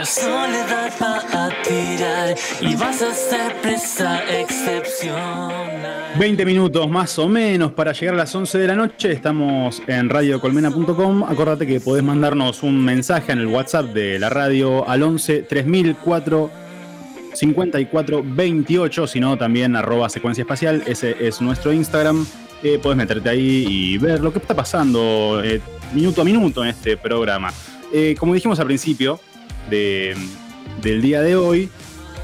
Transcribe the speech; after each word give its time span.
La 0.00 0.06
soledad 0.06 0.90
va 0.98 1.50
tirar 1.62 2.34
y 2.62 2.74
vas 2.74 3.02
a 3.02 3.12
ser 3.12 3.54
presa 3.60 4.22
excepcional. 4.30 6.14
20 6.18 6.46
minutos 6.46 6.88
más 6.88 7.18
o 7.18 7.28
menos 7.28 7.72
para 7.72 7.92
llegar 7.92 8.14
a 8.14 8.16
las 8.16 8.34
11 8.34 8.56
de 8.56 8.66
la 8.66 8.76
noche. 8.76 9.12
Estamos 9.12 9.82
en 9.86 10.08
radiocolmena.com. 10.08 11.24
Acordate 11.24 11.66
que 11.66 11.80
podés 11.80 12.02
mandarnos 12.02 12.62
un 12.62 12.82
mensaje 12.82 13.32
en 13.32 13.40
el 13.40 13.48
WhatsApp 13.48 13.92
de 13.92 14.18
la 14.18 14.30
radio 14.30 14.88
al 14.88 15.02
11 15.02 15.42
3004 15.42 16.50
54 17.34 18.22
28, 18.24 19.06
si 19.06 19.20
no 19.20 19.36
también 19.36 19.76
arroba 19.76 20.08
secuencia 20.08 20.40
espacial, 20.40 20.82
ese 20.86 21.14
es 21.20 21.42
nuestro 21.42 21.74
Instagram. 21.74 22.26
Eh, 22.62 22.78
podés 22.82 22.96
meterte 22.96 23.28
ahí 23.28 23.66
y 23.68 23.98
ver 23.98 24.20
lo 24.20 24.32
que 24.32 24.38
está 24.38 24.56
pasando 24.56 25.42
eh, 25.44 25.60
minuto 25.92 26.22
a 26.22 26.24
minuto 26.24 26.62
en 26.62 26.70
este 26.70 26.96
programa. 26.96 27.52
Eh, 27.92 28.14
como 28.18 28.32
dijimos 28.32 28.58
al 28.60 28.66
principio 28.66 29.20
de- 29.70 30.14
del 30.82 31.00
día 31.02 31.20
de 31.22 31.36
hoy, 31.36 31.68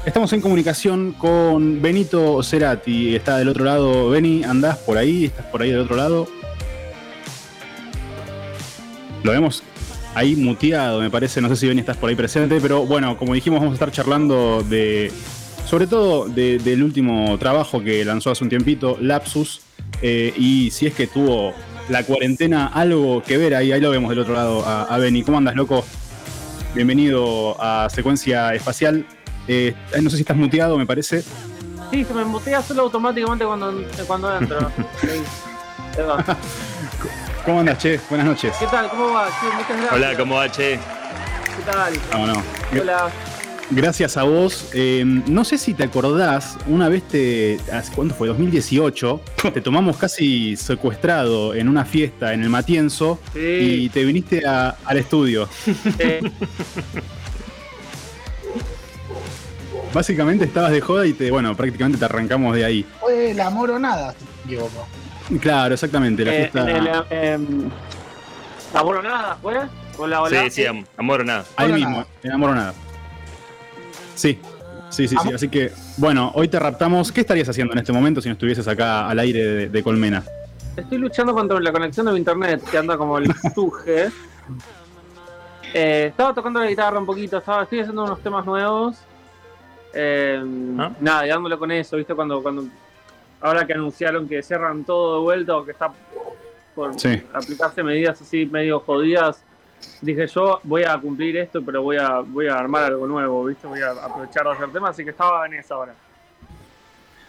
estamos 0.05 0.31
en 0.33 0.41
comunicación 0.41 1.13
con 1.13 1.81
Benito 1.81 2.41
Cerati. 2.43 3.15
Está 3.15 3.37
del 3.37 3.47
otro 3.49 3.63
lado. 3.65 4.09
Beni, 4.09 4.43
¿andás 4.43 4.77
por 4.79 4.97
ahí? 4.97 5.25
¿Estás 5.25 5.45
por 5.47 5.61
ahí 5.61 5.71
del 5.71 5.79
otro 5.79 5.95
lado? 5.95 6.27
Lo 9.23 9.31
vemos 9.31 9.63
ahí 10.15 10.35
muteado, 10.35 11.01
me 11.01 11.09
parece. 11.09 11.41
No 11.41 11.49
sé 11.49 11.55
si 11.55 11.67
Beni 11.67 11.81
estás 11.81 11.97
por 11.97 12.09
ahí 12.09 12.15
presente, 12.15 12.59
pero 12.61 12.85
bueno, 12.85 13.17
como 13.17 13.33
dijimos, 13.33 13.59
vamos 13.59 13.73
a 13.73 13.75
estar 13.75 13.91
charlando 13.91 14.63
de. 14.67 15.11
Sobre 15.67 15.85
todo 15.85 16.27
de- 16.29 16.59
del 16.59 16.81
último 16.81 17.37
trabajo 17.37 17.83
que 17.83 18.05
lanzó 18.05 18.31
hace 18.31 18.43
un 18.43 18.49
tiempito, 18.49 18.97
Lapsus, 19.01 19.59
eh, 20.01 20.33
y 20.37 20.71
si 20.71 20.87
es 20.87 20.93
que 20.93 21.07
tuvo 21.07 21.53
la 21.89 22.03
cuarentena 22.03 22.67
algo 22.67 23.21
que 23.21 23.37
ver 23.37 23.53
ahí, 23.53 23.71
ahí 23.73 23.81
lo 23.81 23.89
vemos 23.91 24.09
del 24.09 24.19
otro 24.19 24.33
lado 24.33 24.65
a, 24.65 24.83
a 24.83 24.97
Beni. 24.97 25.23
¿Cómo 25.23 25.37
andas, 25.39 25.55
loco? 25.55 25.83
Bienvenido 26.77 27.57
a 27.59 27.89
Secuencia 27.89 28.53
Espacial. 28.53 29.03
Eh, 29.47 29.73
no 29.99 30.11
sé 30.11 30.17
si 30.17 30.21
estás 30.21 30.37
muteado, 30.37 30.77
me 30.77 30.85
parece. 30.85 31.23
Sí, 31.89 32.05
se 32.05 32.13
me 32.13 32.21
embotea 32.21 32.61
solo 32.61 32.83
automáticamente 32.83 33.45
cuando, 33.45 33.83
cuando 34.05 34.37
entro. 34.37 34.59
¿Cómo 37.45 37.61
andas, 37.61 37.79
che? 37.79 37.99
Buenas 38.11 38.27
noches. 38.27 38.55
¿Qué 38.59 38.67
tal? 38.67 38.89
¿Cómo 38.89 39.11
va? 39.11 39.27
Sí, 39.27 39.47
muchas 39.55 39.69
gracias. 39.69 39.91
Hola, 39.91 40.17
¿cómo 40.17 40.35
va, 40.35 40.51
Che? 40.51 40.77
¿Qué 40.77 41.63
tal? 41.65 41.93
No, 42.11 42.27
no. 42.27 42.43
Hola. 42.79 43.11
Gracias 43.69 44.15
a 44.15 44.23
vos. 44.23 44.69
Eh, 44.73 45.03
no 45.05 45.43
sé 45.43 45.57
si 45.57 45.73
te 45.73 45.83
acordás, 45.83 46.57
una 46.67 46.87
vez 46.87 47.03
te. 47.03 47.59
¿Cuánto 47.95 48.15
fue? 48.15 48.29
2018. 48.29 49.19
Te 49.53 49.59
tomamos 49.61 49.97
casi 49.97 50.55
secuestrado 50.55 51.53
en 51.53 51.67
una 51.67 51.83
fiesta 51.83 52.33
en 52.33 52.43
el 52.43 52.49
Matienzo 52.49 53.19
y 53.35 53.89
te 53.89 54.05
viniste 54.05 54.45
a- 54.47 54.77
al 54.85 54.97
estudio. 54.97 55.49
eh, 55.99 56.21
Básicamente 59.93 60.45
estabas 60.45 60.71
de 60.71 60.79
joda 60.81 61.05
y 61.05 61.13
te, 61.13 61.31
bueno, 61.31 61.55
prácticamente 61.55 61.97
te 61.97 62.05
arrancamos 62.05 62.55
de 62.55 62.63
ahí. 62.65 62.85
Fue 62.99 63.31
el 63.31 63.39
amor 63.39 63.71
o 63.71 63.79
nada, 63.79 64.13
si 64.13 64.23
no 64.23 64.29
me 64.31 64.43
equivoco. 64.53 64.87
Claro, 65.41 65.73
exactamente. 65.73 66.23
La 66.23 66.33
eh, 66.35 66.37
fiesta. 66.39 66.71
el, 66.71 66.87
eh, 67.09 67.37
¿Amor 68.73 68.97
o 68.97 69.01
nada 69.01 69.37
fue? 69.41 69.55
Hola, 69.97 70.21
hola. 70.21 70.43
Sí, 70.43 70.49
sí, 70.51 70.65
am- 70.65 70.85
amor 70.97 71.21
o 71.21 71.23
nada. 71.23 71.45
Ahí 71.55 71.71
mismo, 71.73 71.89
nada. 71.91 72.07
en 72.23 72.31
Amor 72.31 72.49
o 72.51 72.55
Nada. 72.55 72.73
Sí, 74.17 74.39
sí, 74.89 75.07
sí, 75.07 75.15
sí. 75.21 75.33
Así 75.33 75.47
que, 75.47 75.71
bueno, 75.97 76.31
hoy 76.35 76.47
te 76.47 76.57
raptamos. 76.59 77.11
¿Qué 77.11 77.21
estarías 77.21 77.47
haciendo 77.47 77.73
en 77.73 77.79
este 77.79 77.93
momento 77.93 78.19
si 78.21 78.29
no 78.29 78.33
estuvieses 78.33 78.67
acá 78.67 79.07
al 79.07 79.19
aire 79.19 79.43
de, 79.45 79.69
de 79.69 79.83
Colmena? 79.83 80.23
Estoy 80.75 80.97
luchando 80.97 81.33
contra 81.33 81.59
la 81.59 81.71
conexión 81.71 82.05
de 82.07 82.11
mi 82.13 82.17
internet, 82.19 82.63
que 82.69 82.77
anda 82.77 82.97
como 82.97 83.17
el 83.19 83.31
suje. 83.55 84.09
Eh, 85.73 86.07
estaba 86.09 86.33
tocando 86.33 86.59
la 86.59 86.67
guitarra 86.67 86.97
un 86.97 87.05
poquito, 87.05 87.37
estaba, 87.37 87.63
estoy 87.63 87.81
haciendo 87.81 88.03
unos 88.03 88.21
temas 88.21 88.45
nuevos. 88.45 88.97
Eh, 89.93 90.43
¿Ah? 90.79 90.91
Nada, 90.99 91.25
dándole 91.27 91.57
con 91.57 91.71
eso, 91.71 91.97
¿viste? 91.97 92.13
Cuando, 92.15 92.41
cuando 92.41 92.65
ahora 93.41 93.65
que 93.65 93.73
anunciaron 93.73 94.27
que 94.27 94.41
cierran 94.41 94.83
todo 94.83 95.15
de 95.17 95.21
vuelta 95.23 95.57
o 95.57 95.65
que 95.65 95.71
está 95.71 95.91
por 96.75 96.99
Sí. 96.99 97.21
aplicarse 97.33 97.83
medidas 97.83 98.21
así 98.21 98.45
medio 98.45 98.79
jodidas, 98.79 99.43
dije 100.01 100.27
yo 100.27 100.59
voy 100.63 100.83
a 100.83 100.97
cumplir 100.97 101.37
esto, 101.37 101.63
pero 101.63 101.81
voy 101.81 101.97
a, 101.97 102.19
voy 102.19 102.47
a 102.47 102.55
armar 102.55 102.83
algo 102.85 103.07
nuevo, 103.07 103.45
¿viste? 103.45 103.67
Voy 103.67 103.81
a 103.81 103.91
aprovechar 103.91 104.43
de 104.45 104.51
hacer 104.51 104.69
temas, 104.71 104.91
así 104.91 105.03
que 105.03 105.11
estaba 105.11 105.45
en 105.45 105.53
esa 105.55 105.75
ahora. 105.75 105.93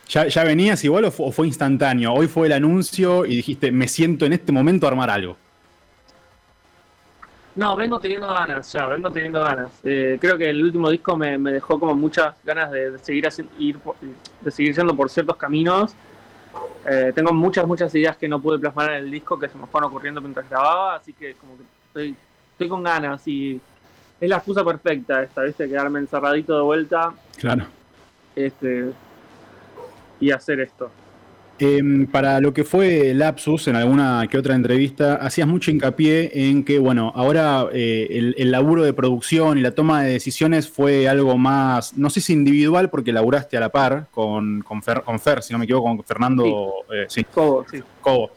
¿Ya, 0.08 0.26
ya 0.26 0.42
venías 0.44 0.82
igual 0.84 1.04
o 1.04 1.10
fu- 1.10 1.24
o 1.24 1.32
fue, 1.32 1.46
instantáneo? 1.46 2.12
Hoy 2.14 2.28
fue 2.28 2.46
el 2.46 2.52
anuncio 2.54 3.26
y 3.26 3.36
dijiste, 3.36 3.70
me 3.70 3.86
siento 3.88 4.24
en 4.24 4.32
este 4.32 4.52
momento 4.52 4.86
a 4.86 4.90
armar 4.90 5.10
algo. 5.10 5.36
No, 7.54 7.74
vengo 7.74 7.98
teniendo 7.98 8.28
ganas, 8.28 8.72
ya, 8.72 8.86
vengo 8.86 9.10
teniendo 9.10 9.40
ganas. 9.42 9.70
Eh, 9.82 10.16
creo 10.20 10.38
que 10.38 10.48
el 10.48 10.62
último 10.62 10.88
disco 10.90 11.16
me, 11.16 11.36
me 11.38 11.52
dejó 11.52 11.78
como 11.80 11.94
muchas 11.94 12.34
ganas 12.44 12.70
de, 12.70 12.92
de 12.92 12.98
seguir 13.00 13.26
haciendo, 13.26 13.52
ir 13.58 13.78
por- 13.80 13.96
de 14.40 14.50
seguir 14.50 14.74
yendo 14.76 14.94
por 14.94 15.10
ciertos 15.10 15.36
caminos. 15.36 15.92
Eh, 16.88 17.12
tengo 17.14 17.32
muchas, 17.32 17.66
muchas 17.66 17.92
ideas 17.96 18.16
que 18.16 18.28
no 18.28 18.40
pude 18.40 18.58
plasmar 18.60 18.90
en 18.92 18.96
el 19.04 19.10
disco 19.10 19.38
que 19.38 19.48
se 19.48 19.58
me 19.58 19.66
fueron 19.66 19.90
ocurriendo 19.90 20.20
mientras 20.20 20.48
grababa, 20.48 20.94
así 20.94 21.12
que 21.12 21.34
como 21.34 21.56
que 21.56 21.64
estoy, 21.88 22.16
estoy 22.58 22.68
con 22.68 22.82
ganas 22.82 23.22
y 23.28 23.60
es 24.20 24.28
la 24.28 24.38
excusa 24.38 24.64
perfecta 24.64 25.22
esta, 25.22 25.42
¿viste? 25.42 25.68
Quedarme 25.68 26.00
encerradito 26.00 26.56
de 26.56 26.62
vuelta 26.62 27.12
Claro. 27.36 27.66
este, 28.34 28.90
y 30.18 30.32
hacer 30.32 30.58
esto. 30.58 30.90
Em, 31.60 32.06
para 32.08 32.40
lo 32.40 32.52
que 32.52 32.64
fue 32.64 33.14
Lapsus, 33.14 33.68
en 33.68 33.76
alguna 33.76 34.26
que 34.28 34.38
otra 34.38 34.56
entrevista, 34.56 35.14
hacías 35.16 35.46
mucho 35.46 35.70
hincapié 35.70 36.50
en 36.50 36.64
que, 36.64 36.80
bueno, 36.80 37.12
ahora 37.14 37.68
eh, 37.72 38.08
el, 38.10 38.34
el 38.38 38.50
laburo 38.50 38.82
de 38.82 38.92
producción 38.92 39.56
y 39.56 39.60
la 39.60 39.70
toma 39.70 40.02
de 40.02 40.10
decisiones 40.12 40.68
fue 40.68 41.08
algo 41.08 41.38
más, 41.38 41.96
no 41.96 42.10
sé 42.10 42.20
si 42.20 42.32
individual, 42.32 42.90
porque 42.90 43.12
laburaste 43.12 43.56
a 43.56 43.60
la 43.60 43.68
par 43.70 44.08
con, 44.10 44.62
con, 44.62 44.82
Fer, 44.82 45.02
con 45.02 45.20
Fer, 45.20 45.44
si 45.44 45.52
no 45.52 45.60
me 45.60 45.64
equivoco, 45.64 45.84
con 45.96 46.04
Fernando, 46.04 46.44
eh, 46.92 47.06
sí, 47.08 47.24
Todo, 47.32 47.64
sí. 47.70 47.80
Cobo. 48.00 48.30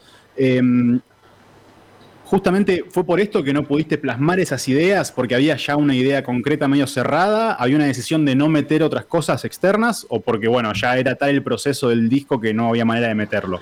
Justamente 2.31 2.86
fue 2.90 3.03
por 3.03 3.19
esto 3.19 3.44
que 3.44 3.52
no 3.52 3.64
pudiste 3.64 3.97
plasmar 3.97 4.40
esas 4.40 4.66
ideas, 4.69 5.12
porque 5.12 5.36
había 5.36 5.58
ya 5.58 5.75
una 5.75 5.94
idea 5.94 6.24
concreta 6.24 6.66
medio 6.69 6.88
cerrada, 6.88 7.56
había 7.56 7.75
una 7.75 7.88
decisión 7.88 8.24
de 8.24 8.36
no 8.36 8.47
meter 8.47 8.84
otras 8.84 9.03
cosas 9.03 9.44
externas, 9.44 10.08
o 10.08 10.22
porque, 10.22 10.47
bueno, 10.47 10.72
ya 10.72 10.97
era 10.97 11.16
tal 11.16 11.31
el 11.31 11.44
proceso 11.44 11.90
del 11.90 12.08
disco 12.08 12.40
que 12.40 12.53
no 12.53 12.69
había 12.69 12.86
manera 12.86 13.09
de 13.09 13.16
meterlo. 13.16 13.59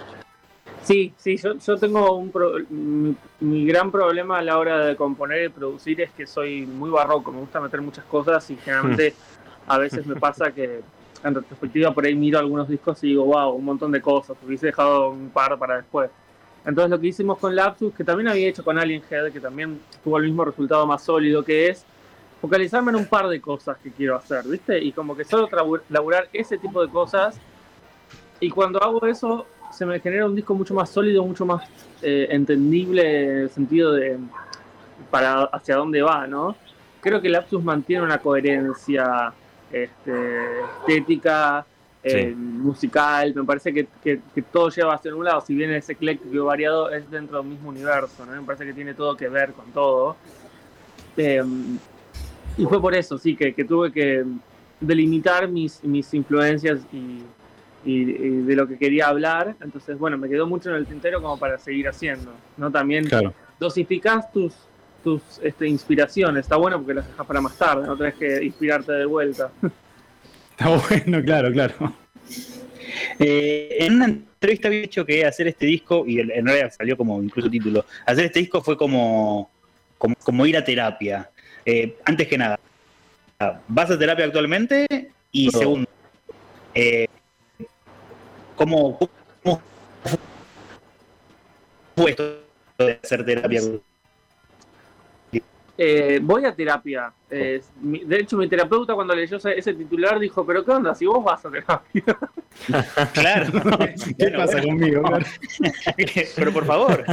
Sí, 0.83 1.11
sí, 1.17 1.35
yo, 1.37 1.57
yo 1.57 1.77
tengo 1.77 2.15
un 2.15 2.29
pro- 2.29 2.59
mi, 2.69 3.15
mi 3.39 3.65
gran 3.65 3.91
problema 3.91 4.37
a 4.37 4.43
la 4.43 4.59
hora 4.59 4.85
de 4.85 4.95
componer 4.95 5.45
y 5.45 5.49
producir 5.49 6.01
es 6.01 6.11
que 6.11 6.27
soy 6.27 6.67
muy 6.67 6.91
barroco, 6.91 7.31
me 7.31 7.39
gusta 7.39 7.59
meter 7.59 7.81
muchas 7.81 8.05
cosas 8.05 8.47
y 8.51 8.55
generalmente 8.57 9.15
a 9.67 9.79
veces 9.79 10.05
me 10.05 10.15
pasa 10.15 10.51
que 10.51 10.81
en 11.23 11.33
retrospectiva 11.33 11.91
por 11.91 12.05
ahí 12.05 12.13
miro 12.13 12.37
algunos 12.37 12.69
discos 12.69 13.03
y 13.03 13.07
digo, 13.07 13.25
wow, 13.25 13.49
un 13.51 13.65
montón 13.65 13.91
de 13.91 13.99
cosas, 13.99 14.37
hubiese 14.45 14.67
dejado 14.67 15.09
un 15.09 15.29
par 15.29 15.57
para 15.57 15.77
después. 15.77 16.11
Entonces 16.65 16.89
lo 16.89 16.99
que 16.99 17.07
hicimos 17.07 17.37
con 17.37 17.55
Lapsus, 17.55 17.93
que 17.93 18.03
también 18.03 18.27
había 18.27 18.47
hecho 18.47 18.63
con 18.63 18.77
Alien 18.77 19.01
Head, 19.09 19.31
que 19.31 19.39
también 19.39 19.79
tuvo 20.03 20.17
el 20.17 20.25
mismo 20.25 20.45
resultado 20.45 20.85
más 20.85 21.03
sólido, 21.03 21.43
que 21.43 21.69
es 21.69 21.85
focalizarme 22.41 22.91
en 22.91 22.97
un 22.97 23.05
par 23.05 23.27
de 23.27 23.41
cosas 23.41 23.77
que 23.77 23.91
quiero 23.91 24.15
hacer, 24.15 24.45
¿viste? 24.45 24.79
Y 24.79 24.91
como 24.91 25.15
que 25.15 25.25
solo 25.25 25.49
laburar 25.89 26.29
ese 26.33 26.57
tipo 26.57 26.81
de 26.85 26.91
cosas. 26.91 27.39
Y 28.39 28.49
cuando 28.49 28.81
hago 28.81 29.05
eso, 29.05 29.45
se 29.71 29.85
me 29.85 29.99
genera 29.99 30.25
un 30.25 30.35
disco 30.35 30.53
mucho 30.53 30.73
más 30.73 30.89
sólido, 30.89 31.23
mucho 31.23 31.45
más 31.45 31.63
eh, 32.01 32.27
entendible 32.29 33.23
en 33.23 33.37
el 33.39 33.49
sentido 33.49 33.93
de 33.93 34.17
para 35.09 35.43
hacia 35.45 35.75
dónde 35.75 36.01
va, 36.01 36.27
¿no? 36.27 36.55
Creo 37.01 37.21
que 37.21 37.29
Lapsus 37.29 37.63
mantiene 37.63 38.03
una 38.03 38.19
coherencia 38.19 39.33
este, 39.71 40.61
estética, 40.79 41.65
eh, 42.03 42.29
Sí. 42.29 42.35
musical, 42.35 43.33
me 43.35 43.43
parece 43.43 43.73
que, 43.73 43.87
que- 44.01 44.19
que 44.33 44.41
todo 44.41 44.69
lleva 44.69 44.93
hacia 44.95 45.13
un 45.13 45.25
lado, 45.25 45.41
si 45.41 45.53
bien 45.53 45.71
es 45.71 45.89
ecléctico 45.89 46.33
y 46.33 46.37
variado, 46.39 46.89
es 46.91 47.09
dentro 47.11 47.39
del 47.41 47.47
mismo 47.47 47.69
universo, 47.69 48.25
¿no? 48.25 48.31
Me 48.33 48.41
parece 48.45 48.65
que 48.65 48.73
tiene 48.73 48.93
todo 48.93 49.15
que 49.17 49.27
ver 49.27 49.51
con 49.51 49.65
todo. 49.71 50.15
Eh, 51.17 51.43
y 52.57 52.65
fue 52.65 52.81
por 52.81 52.93
eso, 52.95 53.17
sí, 53.17 53.35
que, 53.35 53.53
que 53.53 53.63
tuve 53.65 53.91
que 53.91 54.23
delimitar 54.79 55.47
mis, 55.49 55.83
mis 55.83 56.13
influencias 56.13 56.79
y, 56.93 57.21
y- 57.85 58.01
y 58.11 58.29
de 58.43 58.55
lo 58.55 58.67
que 58.67 58.77
quería 58.77 59.07
hablar. 59.07 59.55
Entonces, 59.61 59.97
bueno, 59.97 60.17
me 60.17 60.29
quedó 60.29 60.47
mucho 60.47 60.69
en 60.69 60.75
el 60.77 60.85
tintero 60.85 61.21
como 61.21 61.37
para 61.37 61.57
seguir 61.57 61.87
haciendo. 61.87 62.31
¿no? 62.57 62.71
También 62.71 63.05
Claro. 63.05 63.33
dosificás 63.59 64.31
tus, 64.31 64.53
tus 65.03 65.21
este, 65.43 65.67
inspiraciones. 65.67 66.41
Está 66.45 66.55
bueno 66.55 66.77
porque 66.77 66.93
las 66.93 67.07
dejas 67.07 67.25
para 67.25 67.41
más 67.41 67.57
tarde, 67.57 67.85
no 67.87 67.97
tenés 67.97 68.15
que 68.15 68.43
inspirarte 68.43 68.91
de 68.93 69.05
vuelta. 69.05 69.51
Está 70.59 70.75
bueno, 70.75 71.23
claro, 71.25 71.53
claro. 71.53 71.73
Eh, 73.17 73.77
en 73.79 73.95
una 73.95 74.05
entrevista 74.05 74.67
había 74.67 74.81
dicho 74.81 75.05
que 75.05 75.25
hacer 75.25 75.47
este 75.47 75.65
disco, 75.65 76.03
y 76.05 76.19
en 76.19 76.45
realidad 76.45 76.73
salió 76.77 76.97
como 76.97 77.23
incluso 77.23 77.49
título, 77.49 77.85
hacer 78.05 78.25
este 78.25 78.39
disco 78.39 78.61
fue 78.61 78.75
como, 78.75 79.49
como, 79.97 80.15
como 80.15 80.45
ir 80.45 80.57
a 80.57 80.63
terapia. 80.63 81.29
Eh, 81.65 81.97
antes 82.03 82.27
que 82.27 82.37
nada, 82.37 82.59
¿vas 83.69 83.89
a 83.89 83.97
terapia 83.97 84.25
actualmente? 84.25 84.85
Y 85.31 85.45
No. 85.45 85.51
segundo, 85.59 85.89
eh, 86.75 87.07
¿cómo, 88.57 88.97
cómo 89.41 89.61
fue 91.95 92.11
esto 92.11 92.41
de 92.79 92.99
hacer 93.01 93.23
terapia? 93.25 93.61
Eh, 95.81 96.19
voy 96.21 96.43
a 96.43 96.53
terapia. 96.53 97.09
Eh, 97.29 97.61
mi- 97.79 98.03
de 98.03 98.17
hecho, 98.19 98.35
mi 98.35 98.49
terapeuta 98.49 98.93
cuando 98.95 99.15
leyó 99.15 99.37
ese, 99.37 99.57
ese 99.57 99.73
titular 99.73 100.19
dijo, 100.19 100.45
pero 100.45 100.65
¿qué 100.65 100.71
onda? 100.71 100.93
Si 100.93 101.05
vos 101.05 101.23
vas 101.23 101.45
a 101.45 101.49
terapia. 101.49 102.03
Claro. 103.13 103.45
¿Qué 104.17 104.25
Bueno, 104.29 104.37
pasa 104.39 104.61
conmigo? 104.61 105.03
Pero 106.35 106.51
por 106.51 106.65
favor. 106.65 107.03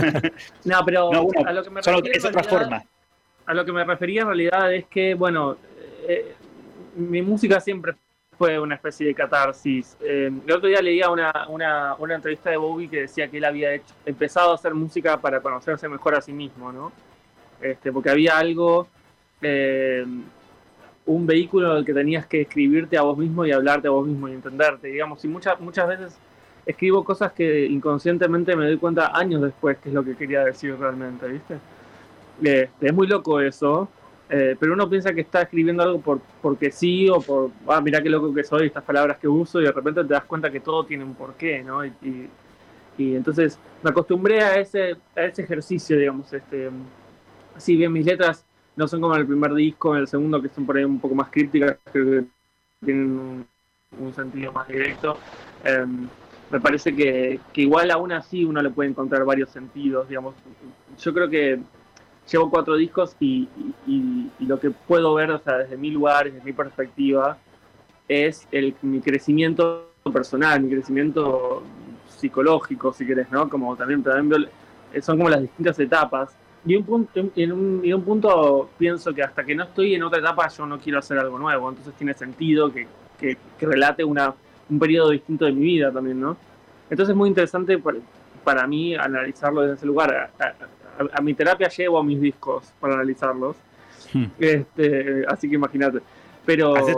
No, 0.65 0.85
pero 0.85 1.13
No, 1.13 1.23
bueno, 1.25 1.49
a 1.49 1.53
lo 1.53 1.63
que 1.63 1.71
me 1.71 1.83
solo 1.83 1.99
refiero 1.99 2.19
es 2.19 2.25
otra 2.25 2.43
realidad- 2.43 2.61
forma. 2.61 2.83
a 3.47 3.55
lo 3.55 3.65
que 3.65 3.73
me 3.73 3.85
refería 3.85 4.23
en 4.23 4.27
realidad 4.27 4.75
es 4.75 4.87
que, 4.87 5.15
bueno, 5.15 5.57
eh, 6.09 6.35
mi 6.97 7.23
música 7.23 7.61
siempre 7.61 7.95
fue 8.37 8.59
una 8.59 8.75
especie 8.75 9.07
de 9.07 9.15
catarsis. 9.15 9.97
Eh, 10.01 10.31
el 10.45 10.53
otro 10.53 10.69
día 10.69 10.83
leía 10.83 11.09
una, 11.11 11.33
una, 11.49 11.95
una 11.99 12.15
entrevista 12.17 12.51
de 12.51 12.57
Bowie 12.57 12.89
que 12.89 13.03
decía 13.03 13.29
que 13.29 13.39
él 13.39 13.45
había 13.45 13.73
hecho- 13.75 13.95
empezado 14.05 14.51
a 14.51 14.55
hacer 14.57 14.75
música 14.75 15.19
para 15.21 15.41
conocerse 15.41 15.89
mejor 15.89 16.17
a 16.17 16.21
sí 16.21 16.33
mismo, 16.33 16.73
¿no? 16.73 16.91
Este, 17.61 17.93
porque 17.93 18.11
había 18.11 18.39
algo, 18.39 18.87
eh, 19.41 20.05
un 21.07 21.27
vehículo 21.27 21.73
en 21.73 21.79
el 21.79 21.85
que 21.85 21.95
tenías 21.95 22.27
que 22.27 22.43
escribirte 22.43 22.99
a 22.99 23.03
vos 23.03 23.17
mismo 23.17 23.45
y 23.47 23.53
hablarte 23.53 23.89
a 23.89 23.93
vos 23.93 24.07
mismo 24.07 24.29
y 24.29 24.33
entenderte, 24.33 24.89
digamos. 24.89 25.25
Y 25.25 25.29
muchas, 25.29 25.61
muchas 25.61 25.89
veces 25.89 26.19
escribo 26.67 27.05
cosas 27.05 27.33
que 27.33 27.65
inconscientemente 27.67 28.57
me 28.57 28.67
doy 28.67 28.77
cuenta 28.77 29.17
años 29.17 29.41
después 29.43 29.79
que 29.79 29.89
es 29.89 29.95
lo 29.95 30.05
que 30.05 30.17
quería 30.17 30.45
decir 30.45 30.77
realmente, 30.79 31.29
¿viste? 31.29 31.59
Este, 32.43 32.87
es 32.89 32.93
muy 32.93 33.07
loco 33.07 33.41
eso, 33.41 33.89
eh, 34.29 34.57
pero 34.59 34.75
uno 34.75 34.91
piensa 34.91 35.15
que 35.15 35.21
está 35.21 35.43
escribiendo 35.43 35.83
algo 35.85 36.01
por, 36.01 36.21
porque 36.43 36.71
sí 36.73 37.09
o 37.09 37.21
por, 37.21 37.51
ah, 37.69 37.81
mirá 37.81 38.03
qué 38.03 38.11
loco 38.11 38.35
que 38.35 38.43
soy, 38.43 38.67
estas 38.67 38.83
palabras 38.83 39.17
que 39.19 39.29
uso, 39.29 39.61
y 39.61 39.65
de 39.65 39.73
repente 39.73 40.03
te 40.03 40.13
das 40.13 40.25
cuenta 40.25 40.51
que 40.51 40.61
todo 40.61 40.85
tiene 40.85 41.05
un 41.05 41.15
porqué, 41.15 41.63
¿no? 41.63 41.85
Y- 41.85 42.29
y 42.99 43.15
entonces 43.15 43.59
me 43.83 43.91
acostumbré 43.91 44.41
a 44.43 44.55
ese, 44.59 44.97
a 45.15 45.25
ese 45.25 45.43
ejercicio, 45.43 45.99
digamos. 45.99 46.33
Este, 46.33 46.71
si 47.59 47.77
bien 47.77 47.93
mis 47.93 48.07
letras 48.07 48.45
no 48.77 48.87
son 48.87 49.01
como 49.01 49.15
en 49.15 49.21
el 49.21 49.27
primer 49.27 49.55
disco, 49.55 49.95
en 49.95 50.03
el 50.03 50.09
segundo, 50.09 50.41
que 50.41 50.49
son 50.49 50.67
por 50.67 50.77
ahí 50.77 50.85
un 50.85 51.01
poco 51.01 51.15
más 51.15 51.31
crípticas, 51.31 51.79
creo 51.93 52.05
que 52.05 52.25
tienen 52.85 53.47
un, 53.99 54.15
sentido 54.15 54.53
más 54.53 54.69
directo. 54.69 55.17
em, 55.65 56.09
me 56.51 56.61
parece 56.61 56.95
que, 56.95 57.41
que 57.53 57.63
igual 57.63 57.91
aún 57.91 58.13
así 58.13 58.45
uno 58.45 58.63
le 58.63 58.71
puede 58.71 58.91
encontrar 58.91 59.25
varios 59.25 59.51
sentidos, 59.51 60.09
digamos. 60.09 60.35
Yo 60.99 61.13
creo 61.15 61.29
que 61.29 61.59
llevo 62.31 62.51
cuatro 62.51 62.77
discos 62.77 63.17
y, 63.21 63.49
y- 63.87 64.31
lo 64.41 64.61
que 64.61 64.71
puedo 64.71 65.15
ver, 65.15 65.31
o 65.31 65.39
sea, 65.39 65.59
desde 65.59 65.77
mi 65.77 65.91
lugar, 65.91 66.31
desde 66.31 66.45
mi 66.45 66.53
perspectiva, 66.53 67.39
es 68.09 68.47
el, 68.53 68.75
mi 68.83 69.01
crecimiento 69.01 69.91
personal, 70.13 70.61
mi 70.61 70.71
crecimiento 70.71 71.63
psicológico, 72.09 72.93
si 72.93 73.07
querés, 73.07 73.31
¿no? 73.31 73.49
Como 73.49 73.75
también, 73.77 74.03
también 74.03 74.49
son 75.01 75.17
como 75.17 75.29
las 75.29 75.43
distintas 75.43 75.79
etapas. 75.81 76.37
Y 76.67 76.75
un 76.75 76.85
punto, 76.85 77.31
en 77.37 77.53
un, 77.53 77.81
y 77.85 77.93
un 77.93 78.03
punto 78.03 78.71
pienso 78.77 79.15
que 79.15 79.23
hasta 79.23 79.45
que 79.45 79.55
no 79.55 79.63
estoy 79.65 79.95
en 79.95 80.03
otra 80.03 80.19
etapa 80.19 80.49
yo 80.49 80.67
no 80.67 80.79
quiero 80.81 80.99
hacer 80.99 81.17
algo 81.19 81.39
nuevo, 81.39 81.69
entonces 81.69 81.95
tiene 81.95 82.13
sentido 82.15 82.73
que, 82.73 82.87
que- 83.21 83.37
que 83.59 83.67
relate 83.67 84.03
una, 84.03 84.35
un 84.69 84.79
periodo 84.79 85.11
distinto 85.11 85.45
de 85.45 85.53
mi 85.53 85.63
vida 85.63 85.93
también, 85.93 86.21
¿no? 86.21 86.37
Entonces 86.91 87.13
es 87.13 87.17
muy 87.17 87.29
interesante 87.29 87.79
para, 87.79 87.99
para 88.43 88.67
mí 88.67 88.95
analizarlo 88.97 89.61
desde 89.63 89.75
ese 89.77 89.87
lugar. 89.87 90.13
A, 90.39 90.45
a- 90.45 90.49
a- 91.05 91.19
a 91.19 91.21
mi 91.23 91.35
terapia 91.35 91.69
llevo 91.69 91.99
a 91.99 92.03
mis 92.05 92.21
discos 92.21 92.73
para 92.81 92.95
analizarlos, 92.95 93.57
Hmm. 94.13 94.25
este, 94.39 95.25
así 95.29 95.49
que 95.49 95.55
imagínate. 95.57 95.99
Pero, 96.45 96.75
¿Haces- 96.77 96.97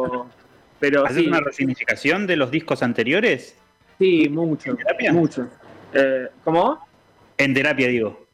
pero 0.80 1.04
¿Haces 1.06 1.22
sí, 1.22 1.28
una 1.28 1.40
resignificación 1.40 2.26
de 2.26 2.36
los 2.36 2.50
discos 2.50 2.82
anteriores? 2.82 3.54
sí, 3.98 4.28
mucho, 4.30 4.70
¿En 4.70 4.76
terapia? 4.78 5.12
mucho. 5.12 5.46
Eh, 5.92 6.28
¿Cómo? 6.44 6.86
En 7.36 7.52
terapia, 7.54 7.88
digo. 7.88 8.27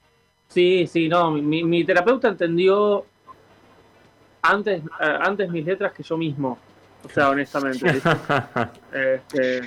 Sí, 0.55 0.87
sí, 0.87 1.09
no, 1.09 1.33
mi, 1.33 1.65
mi 1.65 1.83
terapeuta 1.83 2.29
entendió 2.29 3.05
antes, 4.41 4.83
eh, 5.01 5.19
antes 5.21 5.51
mis 5.51 5.65
letras 5.65 5.93
que 5.93 6.05
yo 6.05 6.17
mismo. 6.17 6.56
O 7.05 7.09
sea, 7.09 7.31
honestamente. 7.31 7.85
Este, 8.95 9.62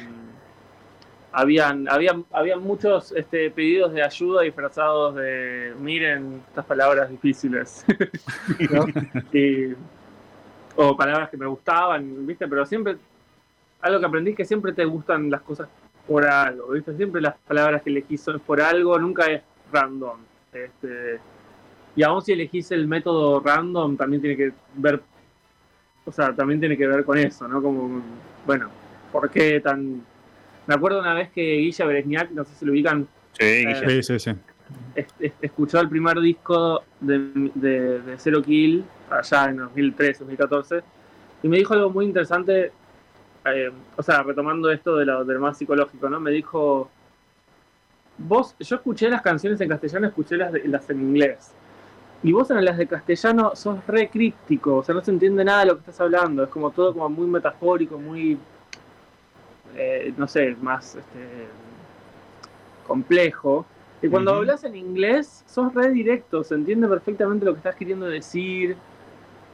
habían, 1.33 1.89
habían, 1.89 2.23
habían 2.31 2.63
muchos 2.63 3.11
este, 3.11 3.51
pedidos 3.51 3.91
de 3.91 4.01
ayuda 4.01 4.43
disfrazados 4.43 5.15
de 5.15 5.73
miren 5.81 6.41
estas 6.47 6.65
palabras 6.65 7.09
difíciles. 7.09 7.85
¿no? 8.71 8.85
Y- 9.33 9.75
o 10.77 10.95
palabras 10.95 11.29
que 11.29 11.35
me 11.35 11.47
gustaban, 11.47 12.25
¿viste? 12.25 12.47
Pero 12.47 12.65
siempre, 12.65 12.95
algo 13.81 13.99
que 13.99 14.05
aprendí 14.05 14.31
es 14.31 14.37
que 14.37 14.45
siempre 14.45 14.71
te 14.71 14.85
gustan 14.85 15.29
las 15.29 15.41
cosas 15.41 15.67
por 16.07 16.25
algo, 16.25 16.69
¿viste? 16.69 16.95
Siempre 16.95 17.19
las 17.19 17.35
palabras 17.39 17.81
que 17.81 17.89
elegís 17.89 18.21
son 18.21 18.39
por 18.39 18.61
algo, 18.61 18.97
nunca 18.97 19.25
es 19.25 19.41
random. 19.73 20.19
Este, 20.65 21.19
y 21.95 22.03
aún 22.03 22.21
si 22.21 22.33
elegís 22.33 22.71
el 22.71 22.87
método 22.87 23.39
random, 23.39 23.97
también 23.97 24.21
tiene 24.21 24.37
que 24.37 24.51
ver, 24.75 25.01
o 26.05 26.11
sea, 26.11 26.33
también 26.33 26.59
tiene 26.59 26.77
que 26.77 26.87
ver 26.87 27.03
con 27.03 27.17
eso, 27.17 27.47
¿no? 27.47 27.61
Como, 27.61 28.01
bueno, 28.45 28.69
¿por 29.11 29.29
qué 29.29 29.59
tan...? 29.59 30.01
Me 30.67 30.73
acuerdo 30.75 30.99
una 30.99 31.13
vez 31.13 31.31
que 31.31 31.41
Guilla 31.57 31.85
Beresniak, 31.85 32.31
no 32.31 32.43
sé 32.43 32.53
si 32.55 32.65
lo 32.65 32.71
ubican, 32.71 33.07
Sí, 33.39 33.43
Eh, 33.45 33.75
Sí, 33.87 34.03
sí, 34.03 34.19
sí. 34.19 34.31
es- 34.95 35.13
es- 35.19 35.33
escuchó 35.41 35.79
el 35.79 35.89
primer 35.89 36.19
disco 36.19 36.83
de, 36.99 37.19
de, 37.55 37.99
de 38.01 38.17
Zero 38.19 38.41
Kill 38.41 38.83
allá 39.09 39.45
en 39.45 39.57
2013, 39.57 40.19
2014, 40.23 40.81
y 41.43 41.47
me 41.47 41.57
dijo 41.57 41.73
algo 41.73 41.89
muy 41.91 42.05
interesante, 42.05 42.71
eh, 43.45 43.71
o 43.95 44.03
sea, 44.03 44.23
retomando 44.23 44.71
esto 44.71 44.95
de 44.97 45.05
lo, 45.05 45.23
del 45.23 45.39
más 45.39 45.57
psicológico, 45.57 46.09
¿no? 46.09 46.19
Me 46.19 46.31
dijo, 46.31 46.89
vos, 48.17 48.55
yo 48.59 48.75
escuché 48.77 49.09
las 49.09 49.21
canciones 49.21 49.59
en 49.61 49.69
castellano, 49.69 50.07
escuché 50.07 50.37
las, 50.37 50.51
de- 50.53 50.67
las 50.67 50.89
en 50.89 51.01
inglés, 51.01 51.51
y 52.23 52.31
vos 52.31 52.49
en 52.51 52.63
las 52.65 52.77
de 52.77 52.87
castellano 52.87 53.55
sos 53.55 53.85
re 53.87 54.09
críptico, 54.09 54.77
o 54.77 54.83
sea, 54.83 54.95
no 54.95 55.03
se 55.03 55.11
entiende 55.11 55.43
nada 55.45 55.59
de 55.61 55.65
lo 55.67 55.73
que 55.75 55.79
estás 55.81 56.01
hablando, 56.01 56.43
es 56.43 56.49
como 56.49 56.71
todo 56.71 56.93
como 56.93 57.09
muy 57.09 57.27
metafórico, 57.27 57.97
muy, 57.97 58.37
eh, 59.75 60.13
no 60.17 60.27
sé, 60.27 60.55
más 60.61 60.95
este, 60.95 61.47
complejo. 62.87 63.65
Y 64.01 64.09
cuando 64.09 64.33
hablas 64.33 64.63
en 64.63 64.75
inglés, 64.75 65.43
sos 65.47 65.73
re 65.73 65.89
directo, 65.89 66.43
se 66.43 66.53
entiende 66.55 66.87
perfectamente 66.87 67.45
lo 67.45 67.53
que 67.53 67.57
estás 67.57 67.75
queriendo 67.75 68.05
decir. 68.05 68.77